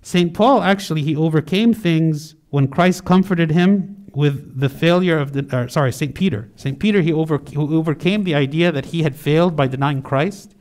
St. 0.01 0.33
Paul 0.33 0.63
actually, 0.63 1.03
he 1.03 1.15
overcame 1.15 1.73
things 1.73 2.35
when 2.49 2.67
Christ 2.67 3.05
comforted 3.05 3.51
him 3.51 4.05
with 4.13 4.59
the 4.59 4.69
failure 4.69 5.17
of 5.17 5.33
the, 5.33 5.47
or, 5.55 5.69
sorry, 5.69 5.91
St. 5.91 6.13
Peter. 6.13 6.49
St. 6.55 6.79
Peter, 6.79 7.01
he, 7.01 7.13
over, 7.13 7.39
he 7.47 7.57
overcame 7.57 8.23
the 8.23 8.35
idea 8.35 8.71
that 8.71 8.87
he 8.87 9.03
had 9.03 9.15
failed 9.15 9.55
by 9.55 9.67
denying 9.67 10.01
Christ, 10.01 10.55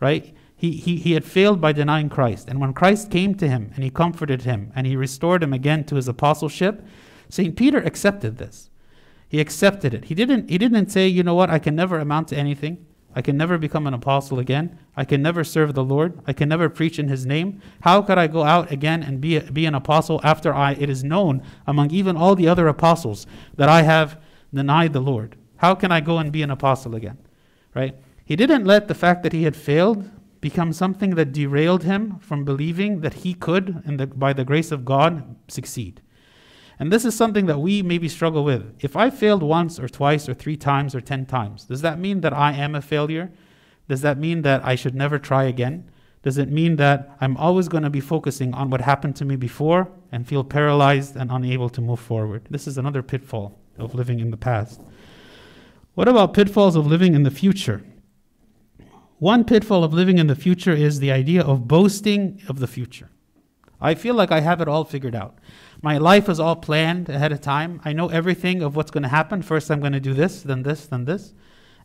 right? 0.00 0.34
He, 0.56 0.72
he, 0.72 0.96
he 0.96 1.12
had 1.12 1.24
failed 1.24 1.60
by 1.60 1.72
denying 1.72 2.08
Christ. 2.08 2.48
And 2.48 2.60
when 2.60 2.72
Christ 2.72 3.10
came 3.10 3.34
to 3.36 3.48
him 3.48 3.72
and 3.74 3.82
he 3.82 3.90
comforted 3.90 4.42
him 4.42 4.72
and 4.76 4.86
he 4.86 4.96
restored 4.96 5.42
him 5.42 5.52
again 5.52 5.84
to 5.84 5.96
his 5.96 6.06
apostleship, 6.06 6.86
St. 7.28 7.56
Peter 7.56 7.78
accepted 7.78 8.38
this. 8.38 8.70
He 9.28 9.40
accepted 9.40 9.94
it. 9.94 10.04
He 10.06 10.14
didn't, 10.14 10.48
he 10.48 10.58
didn't 10.58 10.90
say, 10.90 11.08
you 11.08 11.22
know 11.22 11.34
what, 11.34 11.50
I 11.50 11.58
can 11.58 11.74
never 11.74 11.98
amount 11.98 12.28
to 12.28 12.36
anything. 12.36 12.86
I 13.16 13.22
can 13.22 13.36
never 13.36 13.58
become 13.58 13.86
an 13.86 13.94
apostle 13.94 14.38
again. 14.38 14.78
I 14.96 15.04
can 15.04 15.22
never 15.22 15.44
serve 15.44 15.74
the 15.74 15.84
Lord. 15.84 16.20
I 16.26 16.32
can 16.32 16.48
never 16.48 16.68
preach 16.68 16.98
in 16.98 17.08
his 17.08 17.24
name. 17.24 17.62
How 17.82 18.02
could 18.02 18.18
I 18.18 18.26
go 18.26 18.42
out 18.42 18.72
again 18.72 19.02
and 19.02 19.20
be, 19.20 19.38
be 19.38 19.66
an 19.66 19.74
apostle 19.74 20.20
after 20.24 20.52
I, 20.52 20.72
it 20.72 20.90
is 20.90 21.04
known 21.04 21.42
among 21.66 21.90
even 21.92 22.16
all 22.16 22.34
the 22.34 22.48
other 22.48 22.66
apostles 22.66 23.26
that 23.56 23.68
I 23.68 23.82
have 23.82 24.20
denied 24.52 24.92
the 24.92 25.00
Lord? 25.00 25.36
How 25.58 25.74
can 25.74 25.92
I 25.92 26.00
go 26.00 26.18
and 26.18 26.32
be 26.32 26.42
an 26.42 26.50
apostle 26.50 26.94
again? 26.94 27.18
Right? 27.72 27.96
He 28.24 28.36
didn't 28.36 28.64
let 28.64 28.88
the 28.88 28.94
fact 28.94 29.22
that 29.22 29.32
he 29.32 29.44
had 29.44 29.56
failed 29.56 30.10
become 30.40 30.72
something 30.72 31.14
that 31.14 31.32
derailed 31.32 31.84
him 31.84 32.18
from 32.18 32.44
believing 32.44 33.00
that 33.00 33.14
he 33.14 33.32
could, 33.32 33.82
and 33.86 34.18
by 34.18 34.32
the 34.32 34.44
grace 34.44 34.70
of 34.72 34.84
God, 34.84 35.36
succeed. 35.48 36.02
And 36.78 36.92
this 36.92 37.04
is 37.04 37.14
something 37.14 37.46
that 37.46 37.60
we 37.60 37.82
maybe 37.82 38.08
struggle 38.08 38.44
with. 38.44 38.74
If 38.80 38.96
I 38.96 39.10
failed 39.10 39.42
once 39.42 39.78
or 39.78 39.88
twice 39.88 40.28
or 40.28 40.34
three 40.34 40.56
times 40.56 40.94
or 40.94 41.00
ten 41.00 41.24
times, 41.26 41.64
does 41.64 41.82
that 41.82 41.98
mean 41.98 42.20
that 42.22 42.32
I 42.32 42.52
am 42.52 42.74
a 42.74 42.82
failure? 42.82 43.32
Does 43.88 44.00
that 44.00 44.18
mean 44.18 44.42
that 44.42 44.64
I 44.64 44.74
should 44.74 44.94
never 44.94 45.18
try 45.18 45.44
again? 45.44 45.90
Does 46.22 46.38
it 46.38 46.50
mean 46.50 46.76
that 46.76 47.16
I'm 47.20 47.36
always 47.36 47.68
going 47.68 47.82
to 47.82 47.90
be 47.90 48.00
focusing 48.00 48.54
on 48.54 48.70
what 48.70 48.80
happened 48.80 49.14
to 49.16 49.24
me 49.24 49.36
before 49.36 49.92
and 50.10 50.26
feel 50.26 50.42
paralyzed 50.42 51.16
and 51.16 51.30
unable 51.30 51.68
to 51.68 51.82
move 51.82 52.00
forward? 52.00 52.46
This 52.50 52.66
is 52.66 52.78
another 52.78 53.02
pitfall 53.02 53.58
of 53.78 53.94
living 53.94 54.20
in 54.20 54.30
the 54.30 54.36
past. 54.36 54.80
What 55.94 56.08
about 56.08 56.34
pitfalls 56.34 56.76
of 56.76 56.86
living 56.86 57.14
in 57.14 57.24
the 57.24 57.30
future? 57.30 57.82
One 59.18 59.44
pitfall 59.44 59.84
of 59.84 59.92
living 59.92 60.18
in 60.18 60.26
the 60.26 60.34
future 60.34 60.72
is 60.72 60.98
the 60.98 61.12
idea 61.12 61.42
of 61.42 61.68
boasting 61.68 62.42
of 62.48 62.58
the 62.58 62.66
future. 62.66 63.10
I 63.80 63.94
feel 63.94 64.14
like 64.14 64.32
I 64.32 64.40
have 64.40 64.60
it 64.62 64.68
all 64.68 64.84
figured 64.84 65.14
out. 65.14 65.38
My 65.84 65.98
life 65.98 66.30
is 66.30 66.40
all 66.40 66.56
planned 66.56 67.10
ahead 67.10 67.30
of 67.30 67.42
time. 67.42 67.78
I 67.84 67.92
know 67.92 68.08
everything 68.08 68.62
of 68.62 68.74
what's 68.74 68.90
going 68.90 69.02
to 69.02 69.08
happen. 69.10 69.42
First, 69.42 69.70
I'm 69.70 69.80
going 69.80 69.92
to 69.92 70.00
do 70.00 70.14
this, 70.14 70.40
then 70.40 70.62
this, 70.62 70.86
then 70.86 71.04
this. 71.04 71.34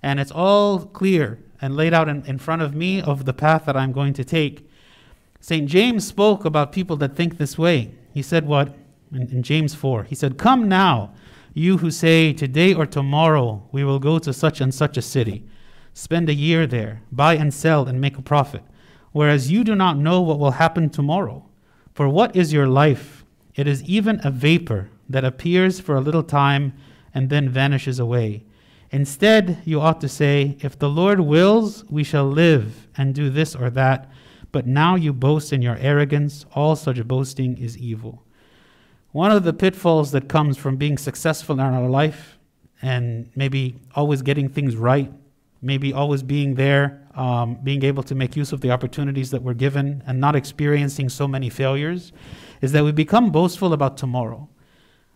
And 0.02 0.22
it's 0.22 0.32
all 0.32 0.80
clear 0.86 1.38
and 1.60 1.76
laid 1.76 1.94
out 1.94 2.08
in, 2.08 2.26
in 2.26 2.38
front 2.38 2.62
of 2.62 2.74
me 2.74 3.02
of 3.02 3.26
the 3.26 3.34
path 3.34 3.66
that 3.66 3.76
I'm 3.76 3.92
going 3.92 4.14
to 4.14 4.24
take. 4.24 4.70
St. 5.42 5.68
James 5.68 6.08
spoke 6.08 6.46
about 6.46 6.72
people 6.72 6.96
that 6.96 7.18
think 7.18 7.38
this 7.38 7.58
way. 7.58 7.92
He 8.14 8.22
said, 8.22 8.46
What? 8.48 8.74
In, 9.12 9.24
in 9.34 9.44
James 9.44 9.76
4, 9.76 10.06
he 10.06 10.16
said, 10.16 10.38
Come 10.38 10.70
now, 10.70 11.14
you 11.54 11.80
who 11.80 11.92
say, 11.92 12.32
Today 12.32 12.74
or 12.74 12.86
tomorrow 12.86 13.68
we 13.74 13.84
will 13.84 14.00
go 14.00 14.18
to 14.18 14.32
such 14.32 14.62
and 14.62 14.74
such 14.74 14.96
a 14.96 15.02
city, 15.02 15.44
spend 15.94 16.30
a 16.30 16.34
year 16.34 16.66
there, 16.66 17.02
buy 17.12 17.36
and 17.36 17.54
sell, 17.54 17.86
and 17.86 18.00
make 18.00 18.18
a 18.18 18.22
profit, 18.22 18.64
whereas 19.12 19.52
you 19.52 19.66
do 19.66 19.76
not 19.76 19.98
know 19.98 20.22
what 20.22 20.40
will 20.40 20.52
happen 20.52 20.90
tomorrow. 20.90 21.44
For 21.94 22.08
what 22.08 22.34
is 22.34 22.54
your 22.54 22.68
life? 22.68 23.19
It 23.60 23.68
is 23.68 23.84
even 23.84 24.22
a 24.24 24.32
vapor 24.32 24.90
that 25.10 25.26
appears 25.26 25.82
for 25.82 25.96
a 25.96 26.00
little 26.00 26.24
time 26.24 26.72
and 27.14 27.30
then 27.30 27.50
vanishes 27.50 28.00
away. 28.00 28.46
Instead, 28.90 29.62
you 29.66 29.82
ought 29.82 30.00
to 30.00 30.08
say, 30.08 30.56
If 30.62 30.80
the 30.80 30.88
Lord 30.88 31.20
wills, 31.20 31.84
we 31.90 32.06
shall 32.06 32.24
live 32.24 32.88
and 32.96 33.14
do 33.14 33.30
this 33.30 33.58
or 33.58 33.70
that. 33.72 34.10
But 34.54 34.66
now 34.66 34.96
you 34.96 35.12
boast 35.12 35.52
in 35.52 35.62
your 35.62 35.76
arrogance. 35.76 36.46
All 36.56 36.78
such 36.78 37.06
boasting 37.06 37.58
is 37.58 37.78
evil. 37.78 38.24
One 39.12 39.30
of 39.30 39.44
the 39.44 39.52
pitfalls 39.52 40.12
that 40.12 40.30
comes 40.30 40.58
from 40.58 40.78
being 40.78 40.98
successful 40.98 41.56
in 41.56 41.60
our 41.60 41.90
life 41.90 42.40
and 42.82 43.30
maybe 43.36 43.76
always 43.94 44.22
getting 44.22 44.48
things 44.48 44.78
right, 44.78 45.12
maybe 45.62 45.92
always 45.92 46.24
being 46.24 46.56
there, 46.56 47.06
um, 47.14 47.56
being 47.62 47.84
able 47.84 48.04
to 48.04 48.16
make 48.16 48.38
use 48.38 48.54
of 48.54 48.62
the 48.62 48.72
opportunities 48.72 49.32
that 49.32 49.42
we're 49.42 49.54
given, 49.54 50.02
and 50.08 50.22
not 50.22 50.38
experiencing 50.38 51.10
so 51.10 51.28
many 51.28 51.50
failures, 51.50 52.14
is 52.62 52.72
that 52.72 52.84
we 52.84 52.92
become 52.92 53.32
boastful 53.32 53.74
about 53.74 53.98
tomorrow. 53.98 54.50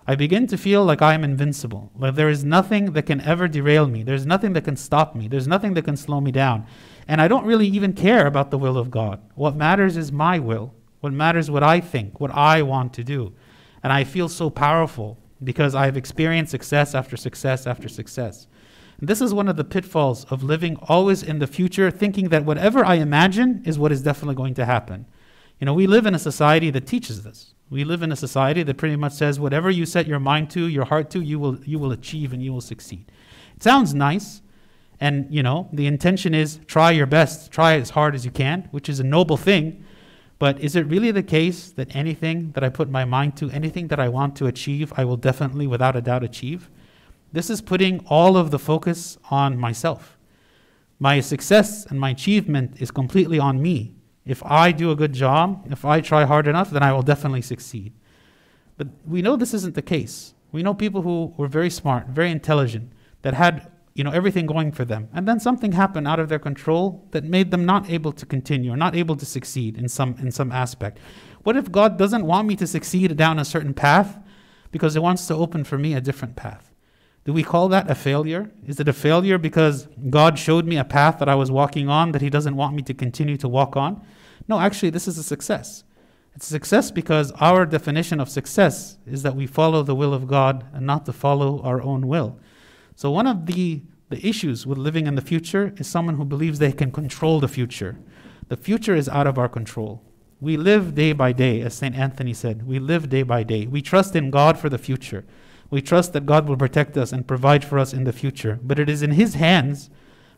I 0.06 0.16
begin 0.16 0.48
to 0.48 0.58
feel 0.58 0.84
like 0.84 1.02
I 1.02 1.14
am 1.14 1.24
invincible. 1.24 1.92
Like 1.98 2.16
there 2.16 2.30
is 2.30 2.44
nothing 2.44 2.92
that 2.92 3.04
can 3.04 3.22
ever 3.22 3.48
derail 3.48 3.88
me. 3.88 4.04
There's 4.04 4.26
nothing 4.26 4.54
that 4.54 4.66
can 4.66 4.76
stop 4.76 5.16
me. 5.16 5.30
There's 5.30 5.48
nothing 5.48 5.76
that 5.76 5.86
can 5.86 5.96
slow 5.96 6.20
me 6.20 6.32
down. 6.32 6.66
And 7.08 7.22
I 7.22 7.30
don't 7.30 7.46
really 7.46 7.68
even 7.68 7.94
care 7.94 8.28
about 8.28 8.52
the 8.52 8.58
will 8.58 8.78
of 8.78 8.92
God. 8.92 9.22
What 9.36 9.56
matters 9.56 9.96
is 9.96 10.12
my 10.12 10.40
will. 10.40 10.74
What 11.00 11.14
matters 11.14 11.50
what 11.50 11.64
I 11.64 11.80
think, 11.80 12.20
what 12.20 12.32
I 12.32 12.62
want 12.62 12.94
to 12.94 13.04
do. 13.04 13.34
And 13.82 13.94
I 13.94 14.04
feel 14.04 14.30
so 14.30 14.50
powerful 14.50 15.18
because 15.44 15.76
I've 15.76 15.98
experienced 15.98 16.52
success 16.52 16.96
after 16.96 17.18
success 17.18 17.68
after 17.68 17.88
success. 17.90 18.48
And 19.00 19.10
this 19.10 19.22
is 19.22 19.34
one 19.34 19.50
of 19.50 19.58
the 19.58 19.66
pitfalls 19.66 20.26
of 20.26 20.44
living 20.44 20.78
always 20.84 21.24
in 21.24 21.40
the 21.40 21.48
future, 21.48 21.92
thinking 21.92 22.30
that 22.30 22.46
whatever 22.46 22.86
I 22.86 22.96
imagine 22.96 23.62
is 23.66 23.80
what 23.80 23.92
is 23.92 24.02
definitely 24.02 24.36
going 24.36 24.54
to 24.56 24.66
happen. 24.66 25.06
You 25.60 25.66
know, 25.66 25.74
we 25.74 25.88
live 25.88 26.06
in 26.06 26.16
a 26.16 26.20
society 26.20 26.70
that 26.72 26.88
teaches 26.88 27.24
this. 27.24 27.54
We 27.70 27.84
live 27.84 28.04
in 28.04 28.12
a 28.12 28.16
society 28.16 28.64
that 28.64 28.78
pretty 28.78 28.96
much 28.96 29.14
says 29.14 29.40
whatever 29.40 29.72
you 29.72 29.86
set 29.86 30.08
your 30.08 30.20
mind 30.20 30.50
to, 30.52 30.68
your 30.68 30.86
heart 30.86 31.10
to, 31.12 31.22
you 31.22 31.40
will 31.40 31.58
you 31.64 31.80
will 31.80 31.92
achieve 31.92 32.34
and 32.34 32.44
you 32.44 32.54
will 32.54 32.62
succeed. 32.62 33.12
It 33.56 33.64
sounds 33.64 33.94
nice, 33.94 34.42
and 35.00 35.28
you 35.34 35.42
know, 35.42 35.70
the 35.74 35.88
intention 35.88 36.34
is 36.34 36.60
try 36.68 36.92
your 36.92 37.06
best, 37.06 37.52
try 37.52 37.76
as 37.76 37.92
hard 37.92 38.14
as 38.16 38.26
you 38.26 38.32
can, 38.32 38.68
which 38.72 38.90
is 38.90 39.00
a 39.00 39.04
noble 39.04 39.38
thing. 39.38 39.84
But 40.40 40.60
is 40.60 40.76
it 40.76 40.86
really 40.88 41.12
the 41.12 41.24
case 41.24 41.72
that 41.72 41.96
anything 41.96 42.52
that 42.52 42.64
I 42.64 42.70
put 42.70 42.90
my 42.90 43.06
mind 43.06 43.38
to, 43.38 43.50
anything 43.52 43.88
that 43.88 44.00
I 44.00 44.10
want 44.10 44.36
to 44.38 44.48
achieve, 44.48 44.92
I 44.98 45.06
will 45.06 45.18
definitely, 45.18 45.68
without 45.68 45.96
a 45.96 46.02
doubt, 46.02 46.24
achieve? 46.24 46.70
This 47.32 47.50
is 47.50 47.62
putting 47.62 48.06
all 48.08 48.36
of 48.38 48.52
the 48.52 48.60
focus 48.60 49.18
on 49.32 49.58
myself. 49.58 50.18
My 51.00 51.20
success 51.22 51.86
and 51.86 52.00
my 52.00 52.12
achievement 52.12 52.82
is 52.82 52.92
completely 52.92 53.40
on 53.40 53.62
me. 53.62 53.96
If 54.25 54.44
I 54.46 54.72
do 54.72 54.92
a 54.92 54.96
good 54.96 55.13
job, 55.13 55.68
if 55.70 55.84
I 55.84 56.01
try 56.01 56.24
hard 56.24 56.48
enough, 56.48 56.72
then 56.72 56.84
I 56.84 56.94
will 56.94 57.01
definitely 57.01 57.42
succeed. 57.42 57.94
But 58.77 58.88
we 59.06 59.22
know 59.22 59.36
this 59.36 59.53
isn't 59.53 59.75
the 59.75 59.82
case. 59.82 60.34
We 60.51 60.63
know 60.63 60.74
people 60.74 61.01
who 61.01 61.34
were 61.38 61.48
very 61.48 61.70
smart, 61.70 62.08
very 62.08 62.32
intelligent, 62.32 62.92
that 63.24 63.34
had 63.34 63.72
you 63.96 64.03
know 64.03 64.12
everything 64.12 64.46
going 64.46 64.72
for 64.72 64.86
them 64.86 65.08
and 65.13 65.27
then 65.27 65.39
something 65.39 65.72
happened 65.72 66.08
out 66.08 66.20
of 66.20 66.30
their 66.30 66.39
control 66.39 67.08
that 67.12 67.24
made 67.24 67.51
them 67.51 67.65
not 67.65 67.89
able 67.89 68.12
to 68.12 68.25
continue 68.25 68.72
or 68.72 68.77
not 68.77 68.96
able 68.96 69.15
to 69.15 69.25
succeed 69.25 69.77
in 69.77 69.88
some 69.88 70.15
in 70.20 70.32
some 70.32 70.51
aspect 70.51 71.00
what 71.44 71.56
if 71.56 71.72
god 71.72 71.98
doesn't 71.98 72.25
want 72.25 72.48
me 72.48 72.56
to 72.56 72.65
succeed 72.65 73.15
down 73.15 73.38
a 73.38 73.46
certain 73.46 73.74
path 73.74 74.18
because 74.72 74.94
he 74.94 75.00
wants 75.00 75.27
to 75.27 75.36
open 75.36 75.63
for 75.63 75.77
me 75.77 75.94
a 75.94 76.01
different 76.01 76.36
path 76.36 76.73
do 77.25 77.32
we 77.32 77.44
call 77.44 77.68
that 77.70 77.89
a 77.89 77.96
failure 77.96 78.51
is 78.65 78.80
it 78.80 78.88
a 78.88 78.94
failure 78.94 79.38
because 79.38 79.88
god 80.10 80.38
showed 80.38 80.65
me 80.65 80.77
a 80.77 80.84
path 80.84 81.20
that 81.20 81.30
i 81.30 81.36
was 81.36 81.51
walking 81.51 81.89
on 81.89 82.12
that 82.12 82.22
he 82.22 82.30
doesn't 82.30 82.56
want 82.56 82.75
me 82.75 82.82
to 82.82 82.94
continue 82.94 83.38
to 83.38 83.48
walk 83.48 83.75
on 83.75 84.01
no 84.48 84.60
actually 84.60 84.89
this 84.89 85.08
is 85.08 85.18
a 85.18 85.24
success 85.24 85.84
it's 86.36 86.48
a 86.48 86.53
success 86.53 86.89
because 86.89 87.32
our 87.34 87.65
definition 87.65 88.20
of 88.20 88.27
success 88.27 88.98
is 89.06 89.22
that 89.22 89.36
we 89.36 89.46
follow 89.46 89.84
the 89.84 89.96
will 89.96 90.13
of 90.13 90.27
god 90.27 90.65
and 90.74 90.86
not 90.86 91.06
to 91.06 91.13
follow 91.13 91.62
our 91.62 91.82
own 91.82 92.08
will 92.08 92.38
so 92.96 93.10
one 93.12 93.27
of 93.27 93.46
the, 93.46 93.82
the 94.10 94.25
issues 94.25 94.68
with 94.68 94.77
living 94.77 95.08
in 95.08 95.15
the 95.15 95.22
future 95.22 95.74
is 95.77 95.88
someone 95.88 96.15
who 96.15 96.25
believes 96.25 96.60
they 96.60 96.72
can 96.72 96.92
control 96.92 97.39
the 97.39 97.48
future. 97.48 97.98
The 98.50 98.58
future 98.58 98.96
is 98.96 99.10
out 99.10 99.27
of 99.27 99.38
our 99.38 99.50
control. 99.50 100.03
We 100.39 100.58
live 100.58 100.94
day 100.94 101.13
by 101.13 101.32
day, 101.32 101.62
as 101.62 101.74
St. 101.74 101.96
Anthony 101.96 102.34
said. 102.34 102.68
We 102.68 102.77
live 102.77 103.10
day 103.10 103.24
by 103.24 103.44
day. 103.44 103.65
We 103.65 103.82
trust 103.82 104.15
in 104.15 104.30
God 104.30 104.60
for 104.60 104.70
the 104.70 104.77
future. 104.77 105.25
We 105.74 105.82
trust 105.82 106.13
that 106.13 106.27
God 106.27 106.48
will 106.48 106.56
protect 106.56 106.98
us 106.98 107.12
and 107.12 107.27
provide 107.27 107.65
for 107.65 107.80
us 107.80 107.94
in 107.94 108.03
the 108.03 108.13
future. 108.13 108.60
But 108.62 108.77
it 108.77 108.88
is 108.88 109.01
in 109.01 109.13
His 109.13 109.34
hands, 109.34 109.89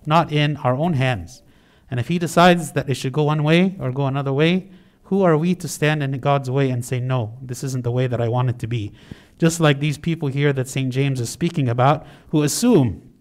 not 0.05 0.31
in 0.31 0.55
our 0.55 0.75
own 0.75 0.93
hands. 0.93 1.43
And 1.91 1.99
if 1.99 2.07
He 2.07 2.17
decides 2.17 2.71
that 2.71 2.89
it 2.89 2.93
should 2.93 3.11
go 3.11 3.23
one 3.23 3.43
way 3.43 3.75
or 3.77 3.91
go 3.91 4.05
another 4.07 4.31
way, 4.31 4.69
who 5.03 5.23
are 5.23 5.35
we 5.35 5.53
to 5.55 5.67
stand 5.67 6.01
in 6.01 6.17
God's 6.19 6.49
way 6.49 6.69
and 6.69 6.85
say, 6.85 7.01
no, 7.01 7.37
this 7.41 7.65
isn't 7.65 7.83
the 7.83 7.91
way 7.91 8.07
that 8.07 8.21
I 8.21 8.29
want 8.29 8.49
it 8.49 8.59
to 8.59 8.67
be? 8.67 8.93
Just 9.37 9.59
like 9.59 9.81
these 9.81 9.97
people 9.97 10.29
here 10.29 10.53
that 10.53 10.69
St. 10.69 10.89
James 10.89 11.19
is 11.19 11.31
speaking 11.31 11.67
about, 11.67 12.07
who 12.29 12.41
assume 12.41 13.11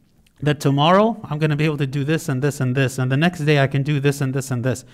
that 0.41 0.61
tomorrow 0.61 1.21
I'm 1.25 1.41
going 1.41 1.51
to 1.51 1.57
be 1.57 1.65
able 1.65 1.79
to 1.79 1.87
do 1.87 2.05
this 2.05 2.29
and 2.29 2.41
this 2.41 2.61
and 2.61 2.77
this, 2.77 2.97
and 2.97 3.11
the 3.11 3.17
next 3.17 3.41
day 3.41 3.59
I 3.59 3.67
can 3.67 3.83
do 3.83 3.99
this 3.99 4.21
and 4.21 4.33
this 4.33 4.53
and 4.53 4.65
this. 4.65 4.85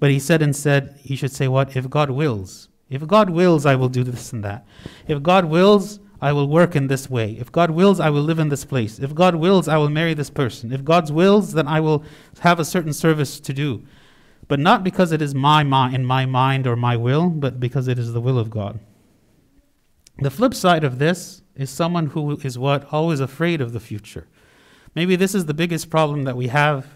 But 0.00 0.10
he 0.10 0.18
said 0.18 0.40
instead, 0.40 0.98
he 1.02 1.16
should 1.16 1.32
say, 1.32 1.48
What? 1.48 1.76
If 1.76 1.90
God 1.90 2.08
wills. 2.08 2.70
If 2.88 3.06
God 3.06 3.28
wills, 3.28 3.66
I 3.66 3.74
will 3.74 3.90
do 3.90 4.04
this 4.04 4.32
and 4.32 4.42
that. 4.42 4.66
If 5.06 5.22
God 5.22 5.44
wills, 5.44 6.00
I 6.22 6.32
will 6.32 6.46
work 6.46 6.76
in 6.76 6.86
this 6.86 7.10
way. 7.10 7.32
If 7.32 7.50
God 7.50 7.72
wills, 7.72 7.98
I 7.98 8.08
will 8.08 8.22
live 8.22 8.38
in 8.38 8.48
this 8.48 8.64
place. 8.64 9.00
If 9.00 9.12
God 9.12 9.34
wills, 9.34 9.66
I 9.66 9.76
will 9.76 9.90
marry 9.90 10.14
this 10.14 10.30
person. 10.30 10.72
If 10.72 10.84
God 10.84 11.10
wills, 11.10 11.52
then 11.52 11.66
I 11.66 11.80
will 11.80 12.04
have 12.40 12.60
a 12.60 12.64
certain 12.64 12.92
service 12.92 13.40
to 13.40 13.52
do. 13.52 13.82
But 14.46 14.60
not 14.60 14.84
because 14.84 15.10
it 15.10 15.20
is 15.20 15.34
my 15.34 15.64
mind 15.64 15.96
in 15.96 16.04
my 16.04 16.24
mind 16.24 16.68
or 16.68 16.76
my 16.76 16.96
will, 16.96 17.28
but 17.28 17.58
because 17.58 17.88
it 17.88 17.98
is 17.98 18.12
the 18.12 18.20
will 18.20 18.38
of 18.38 18.50
God. 18.50 18.78
The 20.18 20.30
flip 20.30 20.54
side 20.54 20.84
of 20.84 21.00
this 21.00 21.42
is 21.56 21.70
someone 21.70 22.06
who 22.06 22.38
is 22.38 22.56
what? 22.56 22.92
Always 22.92 23.18
afraid 23.18 23.60
of 23.60 23.72
the 23.72 23.80
future. 23.80 24.28
Maybe 24.94 25.16
this 25.16 25.34
is 25.34 25.46
the 25.46 25.54
biggest 25.54 25.90
problem 25.90 26.22
that 26.22 26.36
we 26.36 26.48
have 26.48 26.86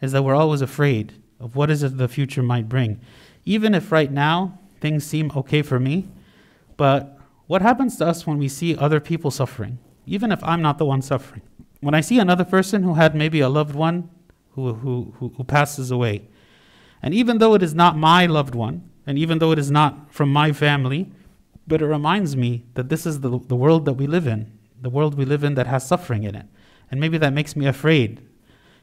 is 0.00 0.10
that 0.10 0.24
we're 0.24 0.34
always 0.34 0.62
afraid 0.62 1.12
of 1.38 1.54
what 1.54 1.70
is 1.70 1.84
it 1.84 1.96
the 1.96 2.08
future 2.08 2.42
might 2.42 2.68
bring. 2.68 3.00
Even 3.44 3.72
if 3.72 3.92
right 3.92 4.10
now 4.10 4.58
things 4.80 5.04
seem 5.04 5.30
okay 5.36 5.62
for 5.62 5.78
me, 5.78 6.08
but 6.76 7.13
what 7.46 7.62
happens 7.62 7.96
to 7.96 8.06
us 8.06 8.26
when 8.26 8.38
we 8.38 8.48
see 8.48 8.76
other 8.76 9.00
people 9.00 9.30
suffering? 9.30 9.78
Even 10.06 10.32
if 10.32 10.42
I'm 10.42 10.62
not 10.62 10.78
the 10.78 10.84
one 10.84 11.02
suffering. 11.02 11.42
When 11.80 11.94
I 11.94 12.00
see 12.00 12.18
another 12.18 12.44
person 12.44 12.82
who 12.82 12.94
had 12.94 13.14
maybe 13.14 13.40
a 13.40 13.48
loved 13.48 13.74
one 13.74 14.10
who, 14.52 14.74
who, 14.74 15.14
who, 15.18 15.28
who 15.36 15.44
passes 15.44 15.90
away, 15.90 16.28
and 17.02 17.12
even 17.12 17.38
though 17.38 17.54
it 17.54 17.62
is 17.62 17.74
not 17.74 17.98
my 17.98 18.24
loved 18.24 18.54
one, 18.54 18.88
and 19.06 19.18
even 19.18 19.38
though 19.38 19.52
it 19.52 19.58
is 19.58 19.70
not 19.70 20.12
from 20.12 20.32
my 20.32 20.52
family, 20.52 21.10
but 21.66 21.82
it 21.82 21.86
reminds 21.86 22.36
me 22.36 22.64
that 22.74 22.88
this 22.88 23.04
is 23.04 23.20
the, 23.20 23.38
the 23.46 23.56
world 23.56 23.84
that 23.84 23.94
we 23.94 24.06
live 24.06 24.26
in, 24.26 24.50
the 24.80 24.90
world 24.90 25.14
we 25.14 25.24
live 25.24 25.44
in 25.44 25.54
that 25.54 25.66
has 25.66 25.86
suffering 25.86 26.24
in 26.24 26.34
it. 26.34 26.46
And 26.90 27.00
maybe 27.00 27.18
that 27.18 27.32
makes 27.32 27.56
me 27.56 27.66
afraid. 27.66 28.26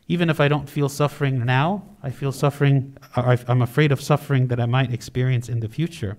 Even 0.07 0.29
if 0.29 0.39
I 0.39 0.47
don't 0.47 0.69
feel 0.69 0.89
suffering 0.89 1.45
now, 1.45 1.83
I 2.03 2.09
feel 2.09 2.31
suffering, 2.31 2.97
I'm 3.15 3.61
afraid 3.61 3.91
of 3.91 4.01
suffering 4.01 4.47
that 4.47 4.59
I 4.59 4.65
might 4.65 4.93
experience 4.93 5.47
in 5.47 5.59
the 5.59 5.69
future. 5.69 6.17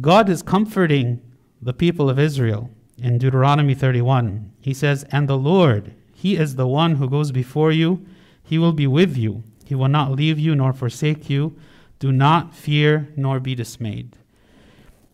God 0.00 0.28
is 0.28 0.42
comforting 0.42 1.22
the 1.60 1.72
people 1.72 2.10
of 2.10 2.18
Israel 2.18 2.70
in 2.98 3.16
Deuteronomy 3.18 3.74
31. 3.74 4.52
He 4.60 4.74
says, 4.74 5.04
And 5.10 5.28
the 5.28 5.38
Lord, 5.38 5.94
He 6.14 6.36
is 6.36 6.56
the 6.56 6.66
one 6.66 6.96
who 6.96 7.08
goes 7.08 7.32
before 7.32 7.72
you, 7.72 8.04
He 8.42 8.58
will 8.58 8.72
be 8.72 8.86
with 8.86 9.16
you, 9.16 9.42
He 9.64 9.74
will 9.74 9.88
not 9.88 10.12
leave 10.12 10.38
you 10.38 10.54
nor 10.54 10.72
forsake 10.72 11.30
you. 11.30 11.56
Do 11.98 12.12
not 12.12 12.54
fear 12.54 13.08
nor 13.16 13.40
be 13.40 13.54
dismayed. 13.54 14.18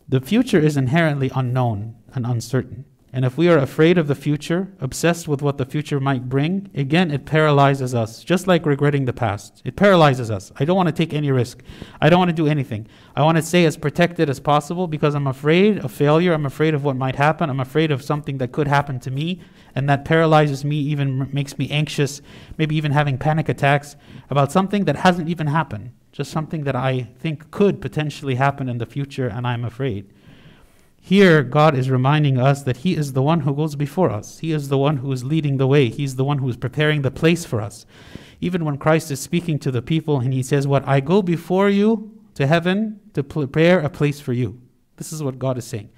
The 0.09 0.19
future 0.19 0.59
is 0.59 0.75
inherently 0.75 1.31
unknown 1.33 1.95
and 2.13 2.25
uncertain. 2.25 2.83
And 3.15 3.25
if 3.25 3.37
we 3.37 3.47
are 3.47 3.59
afraid 3.59 3.99
of 3.99 4.07
the 4.07 4.15
future, 4.15 4.73
obsessed 4.81 5.27
with 5.27 5.43
what 5.43 5.59
the 5.59 5.65
future 5.65 5.99
might 5.99 6.29
bring, 6.29 6.71
again, 6.73 7.11
it 7.11 7.27
paralyzes 7.27 7.93
us, 7.93 8.23
just 8.23 8.47
like 8.47 8.65
regretting 8.65 9.05
the 9.05 9.13
past. 9.13 9.61
It 9.63 9.75
paralyzes 9.75 10.31
us. 10.31 10.51
I 10.59 10.65
don't 10.65 10.75
want 10.75 10.89
to 10.89 10.93
take 10.93 11.13
any 11.13 11.31
risk. 11.31 11.61
I 12.01 12.09
don't 12.09 12.17
want 12.17 12.29
to 12.29 12.35
do 12.35 12.47
anything. 12.47 12.87
I 13.15 13.21
want 13.21 13.37
to 13.37 13.43
stay 13.43 13.65
as 13.65 13.77
protected 13.77 14.31
as 14.31 14.39
possible 14.39 14.87
because 14.87 15.13
I'm 15.13 15.27
afraid 15.27 15.77
of 15.85 15.91
failure. 15.91 16.33
I'm 16.33 16.47
afraid 16.47 16.73
of 16.73 16.83
what 16.83 16.95
might 16.95 17.15
happen. 17.15 17.51
I'm 17.51 17.59
afraid 17.59 17.91
of 17.91 18.01
something 18.01 18.39
that 18.39 18.51
could 18.51 18.67
happen 18.67 18.99
to 19.01 19.11
me. 19.11 19.41
And 19.75 19.87
that 19.89 20.05
paralyzes 20.05 20.65
me, 20.65 20.77
even 20.77 21.29
makes 21.31 21.59
me 21.59 21.69
anxious, 21.69 22.19
maybe 22.57 22.75
even 22.75 22.93
having 22.93 23.19
panic 23.19 23.47
attacks 23.47 23.95
about 24.31 24.51
something 24.51 24.85
that 24.85 24.95
hasn't 24.95 25.29
even 25.29 25.45
happened 25.45 25.91
just 26.13 26.29
something 26.29 26.63
that 26.63 26.75
I 26.75 27.09
think 27.17 27.49
could 27.49 27.81
potentially 27.81 28.35
happen 28.35 28.69
in 28.69 28.77
the 28.77 28.85
future, 28.85 29.27
and 29.27 29.47
I'm 29.47 29.65
afraid. 29.65 30.13
Here, 31.05 31.43
God 31.43 31.75
is 31.75 31.89
reminding 31.89 32.39
us 32.39 32.63
that 32.63 32.77
He 32.77 32.95
is 32.95 33.11
the 33.11 33.21
one 33.21 33.41
who 33.41 33.53
goes 33.53 33.75
before 33.75 34.09
us. 34.09 34.39
He 34.39 34.53
is 34.53 34.69
the 34.69 34.77
one 34.77 34.97
who 34.97 35.11
is 35.11 35.25
leading 35.25 35.57
the 35.57 35.67
way. 35.67 35.89
He's 35.89 36.15
the 36.15 36.23
one 36.23 36.37
who 36.37 36.47
is 36.47 36.55
preparing 36.55 37.01
the 37.01 37.11
place 37.11 37.43
for 37.43 37.59
us. 37.59 37.85
Even 38.39 38.63
when 38.63 38.77
Christ 38.77 39.11
is 39.11 39.19
speaking 39.19 39.59
to 39.59 39.69
the 39.69 39.81
people 39.81 40.21
and 40.21 40.33
He 40.33 40.41
says, 40.41 40.65
What? 40.65 40.87
I 40.87 41.01
go 41.01 41.21
before 41.21 41.69
you 41.69 42.17
to 42.35 42.47
heaven 42.47 43.01
to 43.15 43.21
prepare 43.21 43.81
a 43.81 43.89
place 43.89 44.21
for 44.21 44.31
you. 44.31 44.61
This 44.95 45.11
is 45.11 45.21
what 45.21 45.39
God 45.39 45.57
is 45.57 45.65
saying. 45.65 45.89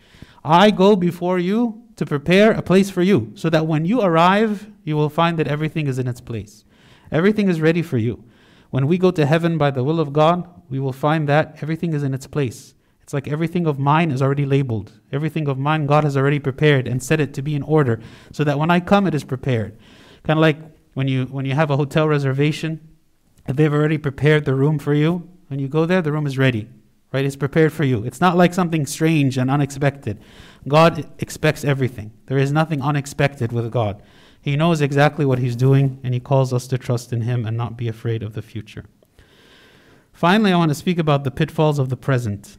I 0.44 0.72
go 0.72 0.96
before 0.96 1.38
you 1.38 1.84
to 1.98 2.06
prepare 2.08 2.54
a 2.54 2.64
place 2.64 2.90
for 2.90 3.04
you, 3.04 3.32
so 3.36 3.48
that 3.52 3.68
when 3.68 3.86
you 3.86 4.02
arrive, 4.02 4.72
you 4.84 4.96
will 4.96 5.10
find 5.10 5.38
that 5.38 5.48
everything 5.48 5.86
is 5.86 6.00
in 6.00 6.08
its 6.08 6.20
place. 6.20 6.66
Everything 7.12 7.48
is 7.48 7.62
ready 7.62 7.84
for 7.84 8.00
you. 8.00 8.24
When 8.72 8.88
we 8.88 8.98
go 8.98 9.12
to 9.12 9.28
heaven 9.28 9.60
by 9.60 9.70
the 9.70 9.84
will 9.84 10.00
of 10.00 10.14
God, 10.14 10.50
we 10.68 10.80
will 10.80 10.94
find 10.94 11.30
that 11.30 11.60
everything 11.62 11.94
is 11.94 12.02
in 12.02 12.16
its 12.16 12.26
place. 12.26 12.75
Like 13.16 13.30
everything 13.30 13.66
of 13.66 13.80
mine 13.80 14.12
is 14.12 14.22
already 14.22 14.46
labeled. 14.46 14.92
Everything 15.10 15.48
of 15.48 15.58
mine, 15.58 15.86
God 15.86 16.04
has 16.04 16.18
already 16.18 16.38
prepared 16.38 16.86
and 16.86 17.02
set 17.02 17.22
it 17.22 17.34
to 17.36 17.42
be 17.42 17.56
in 17.56 17.64
order 17.64 18.02
so 18.34 18.44
that 18.44 18.60
when 18.60 18.70
I 18.70 18.82
come, 18.82 19.08
it 19.08 19.16
is 19.16 19.24
prepared. 19.24 19.78
Kind 20.24 20.38
of 20.38 20.42
like 20.42 20.58
when 20.96 21.08
you, 21.08 21.26
when 21.28 21.46
you 21.46 21.56
have 21.56 21.72
a 21.72 21.78
hotel 21.78 22.10
reservation, 22.10 22.86
they've 23.48 23.72
already 23.74 23.98
prepared 23.98 24.44
the 24.44 24.54
room 24.54 24.78
for 24.80 24.94
you, 24.94 25.30
when 25.48 25.62
you 25.62 25.70
go 25.70 25.86
there, 25.86 26.02
the 26.02 26.12
room 26.12 26.28
is 26.28 26.38
ready. 26.38 26.68
right? 27.14 27.24
It's 27.24 27.38
prepared 27.38 27.72
for 27.72 27.86
you. 27.86 28.04
It's 28.04 28.20
not 28.20 28.36
like 28.36 28.54
something 28.54 28.86
strange 28.86 29.38
and 29.38 29.50
unexpected. 29.50 30.20
God 30.68 31.10
expects 31.20 31.64
everything. 31.64 32.12
There 32.26 32.38
is 32.38 32.52
nothing 32.52 32.82
unexpected 32.82 33.54
with 33.54 33.72
God. 33.72 34.04
He 34.42 34.58
knows 34.58 34.82
exactly 34.82 35.24
what 35.26 35.40
He's 35.40 35.56
doing, 35.56 36.02
and 36.04 36.14
He 36.14 36.20
calls 36.20 36.52
us 36.52 36.68
to 36.68 36.78
trust 36.78 37.14
in 37.14 37.22
Him 37.22 37.46
and 37.46 37.56
not 37.56 37.78
be 37.78 37.88
afraid 37.88 38.24
of 38.24 38.34
the 38.34 38.42
future. 38.42 38.84
Finally, 40.12 40.52
I 40.52 40.58
want 40.58 40.70
to 40.72 40.76
speak 40.76 41.00
about 41.00 41.24
the 41.24 41.32
pitfalls 41.32 41.80
of 41.80 41.88
the 41.88 41.96
present. 41.96 42.58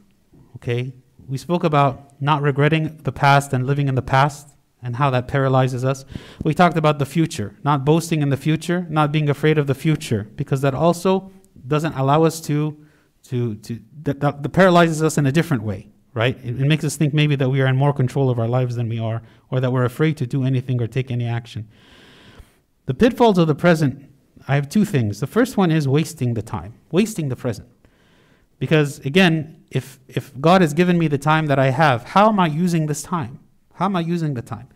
Okay? 0.57 0.93
We 1.27 1.37
spoke 1.37 1.63
about 1.63 2.21
not 2.21 2.41
regretting 2.41 2.97
the 2.97 3.11
past 3.11 3.53
and 3.53 3.65
living 3.65 3.87
in 3.87 3.95
the 3.95 4.01
past 4.01 4.49
and 4.81 4.95
how 4.95 5.09
that 5.09 5.27
paralyzes 5.27 5.83
us. 5.83 6.05
We 6.43 6.53
talked 6.53 6.77
about 6.77 6.99
the 6.99 7.05
future, 7.05 7.55
not 7.63 7.85
boasting 7.85 8.21
in 8.21 8.29
the 8.29 8.37
future, 8.37 8.85
not 8.89 9.11
being 9.11 9.29
afraid 9.29 9.57
of 9.57 9.67
the 9.67 9.75
future, 9.75 10.27
because 10.35 10.61
that 10.61 10.73
also 10.73 11.31
doesn't 11.67 11.93
allow 11.93 12.23
us 12.23 12.39
to, 12.41 12.77
to, 13.23 13.55
to 13.55 13.79
that, 14.03 14.19
that, 14.19 14.43
that 14.43 14.49
paralyzes 14.49 15.01
us 15.03 15.17
in 15.17 15.25
a 15.25 15.31
different 15.31 15.63
way, 15.63 15.89
right? 16.13 16.37
It, 16.43 16.61
it 16.61 16.67
makes 16.67 16.83
us 16.83 16.95
think 16.95 17.13
maybe 17.13 17.35
that 17.35 17.49
we 17.49 17.61
are 17.61 17.67
in 17.67 17.75
more 17.75 17.93
control 17.93 18.29
of 18.29 18.39
our 18.39 18.47
lives 18.47 18.75
than 18.75 18.87
we 18.87 18.99
are, 18.99 19.21
or 19.49 19.59
that 19.59 19.71
we're 19.71 19.85
afraid 19.85 20.17
to 20.17 20.27
do 20.27 20.43
anything 20.43 20.81
or 20.81 20.87
take 20.87 21.11
any 21.11 21.25
action. 21.25 21.67
The 22.85 22.93
pitfalls 22.93 23.37
of 23.37 23.47
the 23.47 23.55
present, 23.55 24.09
I 24.47 24.55
have 24.55 24.69
two 24.69 24.85
things. 24.85 25.19
The 25.19 25.27
first 25.27 25.57
one 25.57 25.71
is 25.71 25.87
wasting 25.87 26.35
the 26.35 26.41
time, 26.41 26.75
wasting 26.91 27.29
the 27.29 27.35
present. 27.35 27.67
Because 28.59 28.99
again, 28.99 29.63
if, 29.69 29.99
if 30.07 30.39
God 30.39 30.61
has 30.61 30.73
given 30.73 30.97
me 30.97 31.07
the 31.07 31.17
time 31.17 31.47
that 31.47 31.59
I 31.59 31.69
have, 31.69 32.03
how 32.03 32.29
am 32.29 32.39
I 32.39 32.47
using 32.47 32.87
this 32.87 33.03
time? 33.03 33.39
How 33.73 33.85
am 33.85 33.95
I 33.95 34.01
using 34.01 34.33
the 34.33 34.41
time? 34.41 34.67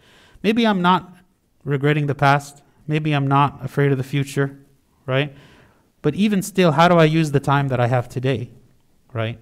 Maybe 0.44 0.66
I'm 0.66 0.82
not 0.82 1.14
regretting 1.64 2.08
the 2.08 2.16
past. 2.16 2.62
Maybe 2.88 3.14
I'm 3.14 3.28
not 3.28 3.64
afraid 3.64 3.92
of 3.92 3.98
the 3.98 4.04
future, 4.04 4.60
right? 5.06 5.34
But 6.02 6.16
even 6.16 6.42
still, 6.42 6.74
how 6.74 6.88
do 6.88 6.96
I 6.96 7.06
use 7.06 7.32
the 7.32 7.40
time 7.40 7.68
that 7.70 7.80
I 7.80 7.88
have 7.88 8.10
today, 8.10 8.52
right? 9.14 9.40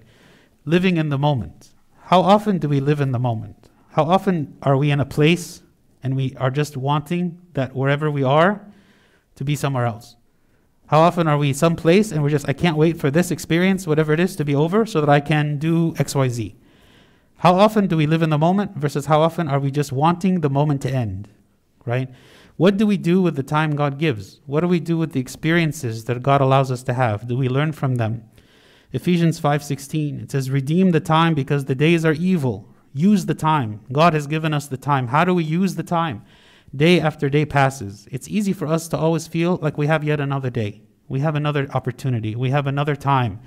Living 0.64 0.96
in 0.96 1.08
the 1.08 1.18
moment. 1.18 1.70
How 2.04 2.20
often 2.20 2.58
do 2.58 2.68
we 2.68 2.80
live 2.80 3.00
in 3.00 3.12
the 3.12 3.18
moment? 3.18 3.68
How 3.92 4.04
often 4.04 4.56
are 4.62 4.76
we 4.76 4.90
in 4.90 5.00
a 5.00 5.04
place 5.04 5.62
and 6.02 6.16
we 6.16 6.34
are 6.36 6.50
just 6.50 6.76
wanting 6.76 7.40
that 7.54 7.74
wherever 7.74 8.10
we 8.10 8.22
are 8.22 8.64
to 9.36 9.44
be 9.44 9.56
somewhere 9.56 9.86
else? 9.86 10.16
How 10.90 11.02
often 11.02 11.28
are 11.28 11.38
we 11.38 11.52
someplace 11.52 12.10
and 12.10 12.20
we're 12.20 12.30
just, 12.30 12.48
I 12.48 12.52
can't 12.52 12.76
wait 12.76 12.98
for 12.98 13.12
this 13.12 13.30
experience, 13.30 13.86
whatever 13.86 14.12
it 14.12 14.18
is, 14.18 14.34
to 14.34 14.44
be 14.44 14.56
over 14.56 14.84
so 14.84 15.00
that 15.00 15.08
I 15.08 15.20
can 15.20 15.56
do 15.56 15.92
XYZ? 15.92 16.56
How 17.36 17.54
often 17.54 17.86
do 17.86 17.96
we 17.96 18.08
live 18.08 18.22
in 18.22 18.30
the 18.30 18.38
moment 18.38 18.76
versus 18.76 19.06
how 19.06 19.20
often 19.20 19.46
are 19.46 19.60
we 19.60 19.70
just 19.70 19.92
wanting 19.92 20.40
the 20.40 20.50
moment 20.50 20.82
to 20.82 20.90
end? 20.90 21.28
Right? 21.86 22.10
What 22.56 22.76
do 22.76 22.88
we 22.88 22.96
do 22.96 23.22
with 23.22 23.36
the 23.36 23.44
time 23.44 23.76
God 23.76 24.00
gives? 24.00 24.40
What 24.46 24.62
do 24.62 24.66
we 24.66 24.80
do 24.80 24.98
with 24.98 25.12
the 25.12 25.20
experiences 25.20 26.06
that 26.06 26.24
God 26.24 26.40
allows 26.40 26.72
us 26.72 26.82
to 26.82 26.92
have? 26.92 27.28
Do 27.28 27.36
we 27.36 27.48
learn 27.48 27.70
from 27.70 27.94
them? 27.94 28.24
Ephesians 28.92 29.38
5:16 29.40 30.24
it 30.24 30.32
says 30.32 30.50
redeem 30.50 30.90
the 30.90 30.98
time 30.98 31.34
because 31.34 31.66
the 31.66 31.76
days 31.76 32.04
are 32.04 32.14
evil. 32.14 32.68
Use 32.92 33.26
the 33.26 33.34
time. 33.36 33.78
God 33.92 34.12
has 34.12 34.26
given 34.26 34.52
us 34.52 34.66
the 34.66 34.76
time. 34.76 35.06
How 35.06 35.24
do 35.24 35.34
we 35.34 35.44
use 35.44 35.76
the 35.76 35.84
time? 35.84 36.22
Day 36.74 37.00
after 37.00 37.28
day 37.28 37.44
passes. 37.44 38.06
It's 38.12 38.28
easy 38.28 38.52
for 38.52 38.66
us 38.66 38.86
to 38.88 38.96
always 38.96 39.26
feel 39.26 39.58
like 39.60 39.76
we 39.76 39.88
have 39.88 40.04
yet 40.04 40.20
another 40.20 40.50
day. 40.50 40.82
We 41.08 41.20
have 41.20 41.34
another 41.34 41.68
opportunity. 41.74 42.36
We 42.36 42.50
have 42.50 42.68
another 42.68 42.94
time. 42.94 43.40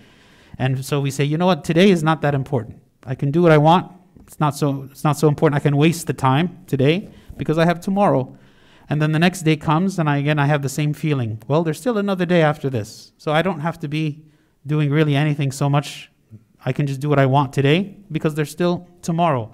And 0.58 0.84
so 0.84 1.00
we 1.00 1.10
say, 1.10 1.24
you 1.24 1.38
know 1.38 1.46
what? 1.46 1.64
Today 1.64 1.90
is 1.90 2.04
not 2.04 2.22
that 2.22 2.36
important. 2.36 2.82
I 3.06 3.16
can 3.16 3.32
do 3.32 3.42
what 3.42 3.52
I 3.52 3.58
want. 3.58 3.92
It's 4.28 4.40
not 4.40 4.56
so 4.56 4.88
it's 4.92 5.04
not 5.04 5.18
so 5.18 5.28
important. 5.28 5.60
I 5.60 5.64
can 5.64 5.78
waste 5.78 6.08
the 6.08 6.14
time 6.14 6.64
today 6.68 7.10
because 7.38 7.58
I 7.58 7.66
have 7.66 7.80
tomorrow. 7.80 8.38
And 8.90 9.02
then 9.02 9.14
the 9.14 9.20
next 9.20 9.44
day 9.44 9.56
comes 9.56 10.00
and 10.00 10.10
I 10.10 10.18
again 10.18 10.38
I 10.38 10.46
have 10.48 10.62
the 10.62 10.70
same 10.70 10.94
feeling. 10.94 11.42
Well, 11.48 11.64
there's 11.64 11.80
still 11.80 11.98
another 11.98 12.26
day 12.26 12.42
after 12.42 12.70
this. 12.70 13.14
So 13.18 13.32
I 13.32 13.42
don't 13.42 13.62
have 13.62 13.80
to 13.80 13.88
be 13.88 14.26
doing 14.68 14.90
really 14.90 15.16
anything 15.16 15.52
so 15.52 15.70
much. 15.70 16.12
I 16.66 16.74
can 16.74 16.88
just 16.88 17.00
do 17.00 17.10
what 17.10 17.20
I 17.20 17.26
want 17.26 17.54
today 17.54 17.98
because 18.12 18.36
there's 18.36 18.52
still 18.52 18.88
tomorrow. 19.02 19.54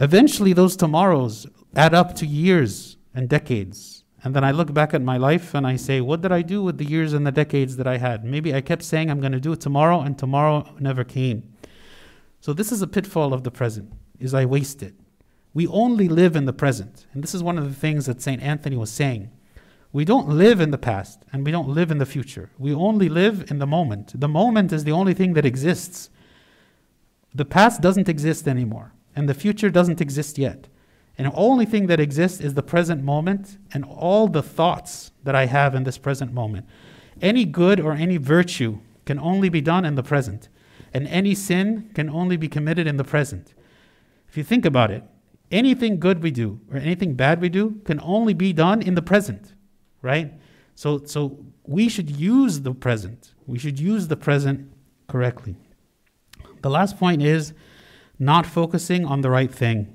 Eventually 0.00 0.52
those 0.52 0.76
tomorrows 0.76 1.46
add 1.74 1.94
up 1.94 2.14
to 2.16 2.26
years 2.26 2.96
and 3.14 3.28
decades. 3.28 4.04
And 4.24 4.34
then 4.34 4.44
I 4.44 4.50
look 4.50 4.74
back 4.74 4.94
at 4.94 5.02
my 5.02 5.16
life 5.16 5.54
and 5.54 5.66
I 5.66 5.76
say, 5.76 6.00
what 6.00 6.22
did 6.22 6.32
I 6.32 6.42
do 6.42 6.62
with 6.62 6.78
the 6.78 6.84
years 6.84 7.12
and 7.12 7.26
the 7.26 7.32
decades 7.32 7.76
that 7.76 7.86
I 7.86 7.98
had? 7.98 8.24
Maybe 8.24 8.54
I 8.54 8.60
kept 8.60 8.82
saying 8.82 9.10
I'm 9.10 9.20
going 9.20 9.32
to 9.32 9.40
do 9.40 9.52
it 9.52 9.60
tomorrow 9.60 10.00
and 10.00 10.18
tomorrow 10.18 10.74
never 10.80 11.04
came. 11.04 11.54
So 12.40 12.52
this 12.52 12.72
is 12.72 12.82
a 12.82 12.86
pitfall 12.86 13.32
of 13.32 13.44
the 13.44 13.50
present, 13.50 13.92
is 14.18 14.34
I 14.34 14.44
waste 14.44 14.82
it. 14.82 14.94
We 15.54 15.66
only 15.68 16.08
live 16.08 16.36
in 16.36 16.46
the 16.46 16.52
present. 16.52 17.06
And 17.12 17.22
this 17.22 17.34
is 17.34 17.42
one 17.42 17.58
of 17.58 17.68
the 17.68 17.74
things 17.74 18.06
that 18.06 18.20
St. 18.20 18.42
Anthony 18.42 18.76
was 18.76 18.90
saying. 18.90 19.30
We 19.92 20.04
don't 20.04 20.28
live 20.28 20.60
in 20.60 20.70
the 20.70 20.78
past 20.78 21.22
and 21.32 21.44
we 21.44 21.52
don't 21.52 21.68
live 21.68 21.90
in 21.90 21.98
the 21.98 22.06
future. 22.06 22.50
We 22.58 22.74
only 22.74 23.08
live 23.08 23.50
in 23.50 23.58
the 23.58 23.66
moment. 23.66 24.20
The 24.20 24.28
moment 24.28 24.72
is 24.72 24.84
the 24.84 24.92
only 24.92 25.14
thing 25.14 25.34
that 25.34 25.46
exists. 25.46 26.10
The 27.34 27.44
past 27.44 27.80
doesn't 27.80 28.08
exist 28.08 28.48
anymore, 28.48 28.94
and 29.14 29.28
the 29.28 29.34
future 29.34 29.70
doesn't 29.70 30.00
exist 30.00 30.38
yet. 30.38 30.68
And 31.18 31.26
the 31.26 31.34
only 31.34 31.66
thing 31.66 31.88
that 31.88 31.98
exists 31.98 32.40
is 32.40 32.54
the 32.54 32.62
present 32.62 33.02
moment 33.02 33.58
and 33.74 33.84
all 33.84 34.28
the 34.28 34.42
thoughts 34.42 35.10
that 35.24 35.34
I 35.34 35.46
have 35.46 35.74
in 35.74 35.82
this 35.82 35.98
present 35.98 36.32
moment. 36.32 36.66
Any 37.20 37.44
good 37.44 37.80
or 37.80 37.92
any 37.92 38.16
virtue 38.16 38.78
can 39.04 39.18
only 39.18 39.48
be 39.48 39.60
done 39.60 39.84
in 39.84 39.96
the 39.96 40.02
present 40.04 40.48
and 40.94 41.06
any 41.08 41.34
sin 41.34 41.90
can 41.94 42.08
only 42.08 42.36
be 42.36 42.48
committed 42.48 42.86
in 42.86 42.96
the 42.96 43.04
present. 43.04 43.54
If 44.28 44.36
you 44.36 44.44
think 44.44 44.64
about 44.64 44.90
it, 44.90 45.02
anything 45.50 45.98
good 45.98 46.22
we 46.22 46.30
do 46.30 46.60
or 46.70 46.78
anything 46.78 47.14
bad 47.14 47.40
we 47.40 47.48
do 47.48 47.80
can 47.84 48.00
only 48.02 48.34
be 48.34 48.52
done 48.52 48.80
in 48.82 48.94
the 48.94 49.02
present, 49.02 49.54
right? 50.02 50.32
So, 50.74 51.04
so 51.04 51.44
we 51.64 51.88
should 51.88 52.10
use 52.10 52.60
the 52.60 52.72
present. 52.72 53.34
We 53.46 53.58
should 53.58 53.80
use 53.80 54.08
the 54.08 54.16
present 54.16 54.72
correctly. 55.08 55.56
The 56.62 56.70
last 56.70 56.98
point 56.98 57.22
is 57.22 57.52
not 58.18 58.46
focusing 58.46 59.04
on 59.04 59.20
the 59.20 59.30
right 59.30 59.52
thing. 59.52 59.94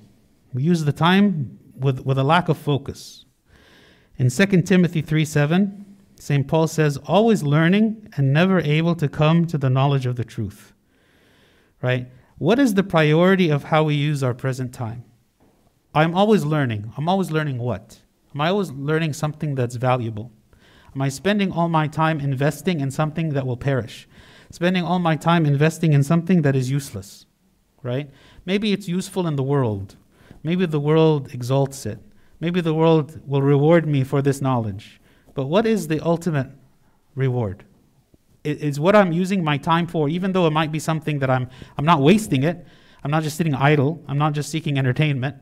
We 0.53 0.63
use 0.63 0.85
the 0.85 0.93
time 0.93 1.59
with, 1.75 2.01
with 2.01 2.17
a 2.17 2.23
lack 2.23 2.49
of 2.49 2.57
focus. 2.57 3.25
In 4.17 4.29
2 4.29 4.61
Timothy 4.61 5.01
3 5.01 5.25
7, 5.25 5.85
St. 6.19 6.47
Paul 6.47 6.67
says, 6.67 6.97
always 6.97 7.43
learning 7.43 8.07
and 8.15 8.31
never 8.31 8.59
able 8.59 8.95
to 8.95 9.09
come 9.09 9.45
to 9.47 9.57
the 9.57 9.69
knowledge 9.69 10.05
of 10.05 10.15
the 10.15 10.23
truth 10.23 10.73
right? 11.83 12.07
What 12.39 12.57
is 12.57 12.73
the 12.73 12.83
priority 12.83 13.49
of 13.49 13.65
how 13.65 13.83
we 13.83 13.93
use 13.93 14.23
our 14.23 14.33
present 14.33 14.73
time? 14.73 15.03
I'm 15.93 16.15
always 16.15 16.43
learning. 16.43 16.91
I'm 16.97 17.07
always 17.07 17.29
learning 17.29 17.59
what? 17.59 18.01
Am 18.33 18.41
I 18.41 18.49
always 18.49 18.71
learning 18.71 19.13
something 19.13 19.53
that's 19.53 19.75
valuable? 19.75 20.31
Am 20.95 21.01
I 21.03 21.09
spending 21.09 21.51
all 21.51 21.69
my 21.69 21.87
time 21.87 22.19
investing 22.19 22.79
in 22.79 22.89
something 22.89 23.29
that 23.33 23.45
will 23.45 23.57
perish? 23.57 24.07
Spending 24.49 24.83
all 24.83 24.97
my 24.97 25.15
time 25.15 25.45
investing 25.45 25.93
in 25.93 26.03
something 26.03 26.41
that 26.41 26.55
is 26.55 26.71
useless, 26.71 27.25
right? 27.83 28.09
Maybe 28.45 28.71
it's 28.71 28.87
useful 28.87 29.27
in 29.27 29.35
the 29.35 29.43
world. 29.43 29.95
Maybe 30.43 30.65
the 30.65 30.79
world 30.79 31.33
exalts 31.33 31.85
it. 31.85 31.99
Maybe 32.39 32.61
the 32.61 32.73
world 32.73 33.21
will 33.25 33.41
reward 33.41 33.87
me 33.87 34.03
for 34.03 34.21
this 34.21 34.41
knowledge. 34.41 34.99
But 35.33 35.47
what 35.47 35.65
is 35.65 35.87
the 35.87 35.99
ultimate 36.01 36.49
reward? 37.15 37.65
is 38.43 38.79
what 38.79 38.95
I'm 38.95 39.11
using 39.11 39.43
my 39.43 39.57
time 39.57 39.87
for, 39.87 40.09
even 40.09 40.33
though 40.33 40.45
it 40.47 40.51
might 40.51 40.71
be 40.71 40.79
something 40.79 41.19
that 41.19 41.29
I'm, 41.29 41.49
I'm 41.77 41.85
not 41.85 42.01
wasting 42.01 42.43
it. 42.43 42.65
I'm 43.03 43.11
not 43.11 43.23
just 43.23 43.37
sitting 43.37 43.55
idle. 43.55 44.03
I'm 44.07 44.17
not 44.17 44.33
just 44.33 44.49
seeking 44.49 44.77
entertainment. 44.77 45.37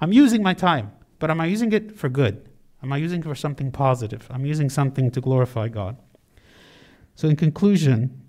I'm 0.00 0.12
using 0.12 0.42
my 0.42 0.54
time, 0.54 0.92
but 1.18 1.30
am 1.30 1.40
I 1.40 1.46
using 1.46 1.72
it 1.72 1.96
for 1.96 2.08
good? 2.08 2.48
Am 2.82 2.92
I 2.92 2.98
using 2.98 3.20
it 3.20 3.24
for 3.24 3.34
something 3.34 3.70
positive? 3.72 4.26
I'm 4.30 4.44
using 4.44 4.68
something 4.68 5.10
to 5.10 5.20
glorify 5.20 5.68
God. 5.68 5.96
So, 7.14 7.28
in 7.28 7.36
conclusion, 7.36 8.22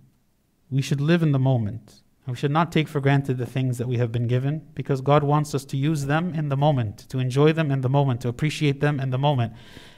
we 0.70 0.82
should 0.82 1.02
live 1.02 1.22
in 1.22 1.34
the 1.34 1.40
moment. 1.40 2.02
We 2.28 2.36
should 2.36 2.52
not 2.52 2.74
take 2.74 2.90
for 2.90 3.00
granted 3.00 3.38
the 3.38 3.46
things 3.46 3.78
that 3.78 3.88
we 3.88 3.98
have 3.98 4.12
been 4.12 4.28
given 4.28 4.68
because 4.76 5.00
God 5.00 5.24
wants 5.24 5.56
us 5.56 5.64
to 5.66 5.78
use 5.78 6.08
them 6.08 6.34
in 6.34 6.50
the 6.50 6.58
moment, 6.58 7.08
to 7.10 7.20
enjoy 7.20 7.54
them 7.54 7.72
in 7.72 7.82
the 7.82 7.90
moment, 7.90 8.20
to 8.22 8.28
appreciate 8.28 8.82
them 8.82 9.00
in 9.00 9.12
the 9.12 9.18
moment. 9.18 9.54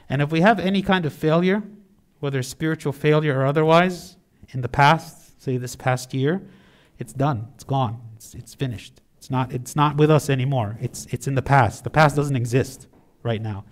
And 0.08 0.22
if 0.22 0.30
we 0.30 0.40
have 0.40 0.60
any 0.60 0.80
kind 0.80 1.04
of 1.04 1.12
failure, 1.12 1.64
whether 2.20 2.42
spiritual 2.44 2.92
failure 2.92 3.40
or 3.40 3.46
otherwise, 3.46 4.16
in 4.50 4.60
the 4.60 4.68
past, 4.68 5.42
say 5.42 5.56
this 5.56 5.74
past 5.74 6.14
year, 6.14 6.42
it's 6.98 7.12
done. 7.12 7.48
It's 7.54 7.64
gone. 7.64 8.00
It's, 8.14 8.34
it's 8.34 8.54
finished. 8.54 9.00
It's 9.18 9.30
not, 9.30 9.52
it's 9.52 9.74
not 9.74 9.96
with 9.96 10.10
us 10.10 10.30
anymore. 10.30 10.78
It's, 10.80 11.06
it's 11.10 11.26
in 11.26 11.34
the 11.34 11.42
past. 11.42 11.82
The 11.82 11.90
past 11.90 12.14
doesn't 12.14 12.36
exist 12.36 12.86
right 13.22 13.42
now. 13.42 13.64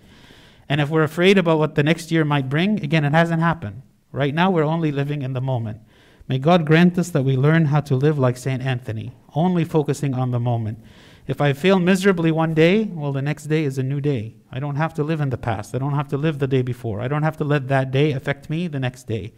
And 0.67 0.81
if 0.81 0.89
we're 0.89 1.03
afraid 1.03 1.37
about 1.37 1.59
what 1.59 1.75
the 1.75 1.83
next 1.83 2.11
year 2.11 2.25
might 2.25 2.49
bring, 2.49 2.83
again, 2.83 3.05
it 3.05 3.13
hasn't 3.13 3.41
happened. 3.41 3.83
Right 4.11 4.33
now, 4.33 4.51
we're 4.51 4.63
only 4.63 4.91
living 4.91 5.21
in 5.21 5.33
the 5.33 5.41
moment. 5.41 5.81
May 6.29 6.37
God 6.37 6.65
grant 6.65 6.97
us 6.99 7.09
that 7.09 7.23
we 7.23 7.35
learn 7.35 7.65
how 7.65 7.81
to 7.81 7.95
live 7.95 8.19
like 8.19 8.37
St. 8.37 8.61
Anthony, 8.61 9.13
only 9.33 9.65
focusing 9.65 10.13
on 10.13 10.29
the 10.29 10.39
moment. 10.39 10.77
If 11.25 11.41
I 11.41 11.53
fail 11.53 11.79
miserably 11.79 12.31
one 12.31 12.53
day, 12.53 12.83
well, 12.83 13.11
the 13.11 13.21
next 13.21 13.45
day 13.45 13.63
is 13.63 13.79
a 13.79 13.83
new 13.83 13.99
day. 13.99 14.35
I 14.51 14.59
don't 14.59 14.75
have 14.75 14.93
to 14.95 15.03
live 15.03 15.21
in 15.21 15.31
the 15.31 15.37
past. 15.37 15.73
I 15.73 15.79
don't 15.79 15.95
have 15.95 16.07
to 16.09 16.17
live 16.17 16.37
the 16.37 16.47
day 16.47 16.61
before. 16.61 17.01
I 17.01 17.07
don't 17.07 17.23
have 17.23 17.37
to 17.37 17.43
let 17.43 17.67
that 17.67 17.91
day 17.91 18.11
affect 18.11 18.49
me 18.49 18.67
the 18.67 18.79
next 18.79 19.07
day. 19.07 19.33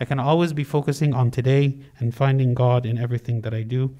I 0.00 0.04
can 0.04 0.18
always 0.18 0.52
be 0.52 0.64
focusing 0.64 1.14
on 1.14 1.30
today 1.30 1.78
and 2.00 2.14
finding 2.14 2.54
God 2.54 2.86
in 2.86 2.98
everything 2.98 3.42
that 3.42 3.54
I 3.54 3.62
do. 3.62 3.96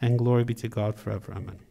And 0.00 0.18
glory 0.18 0.44
be 0.44 0.54
to 0.54 0.68
God 0.68 0.98
forever. 0.98 1.32
Amen. 1.32 1.65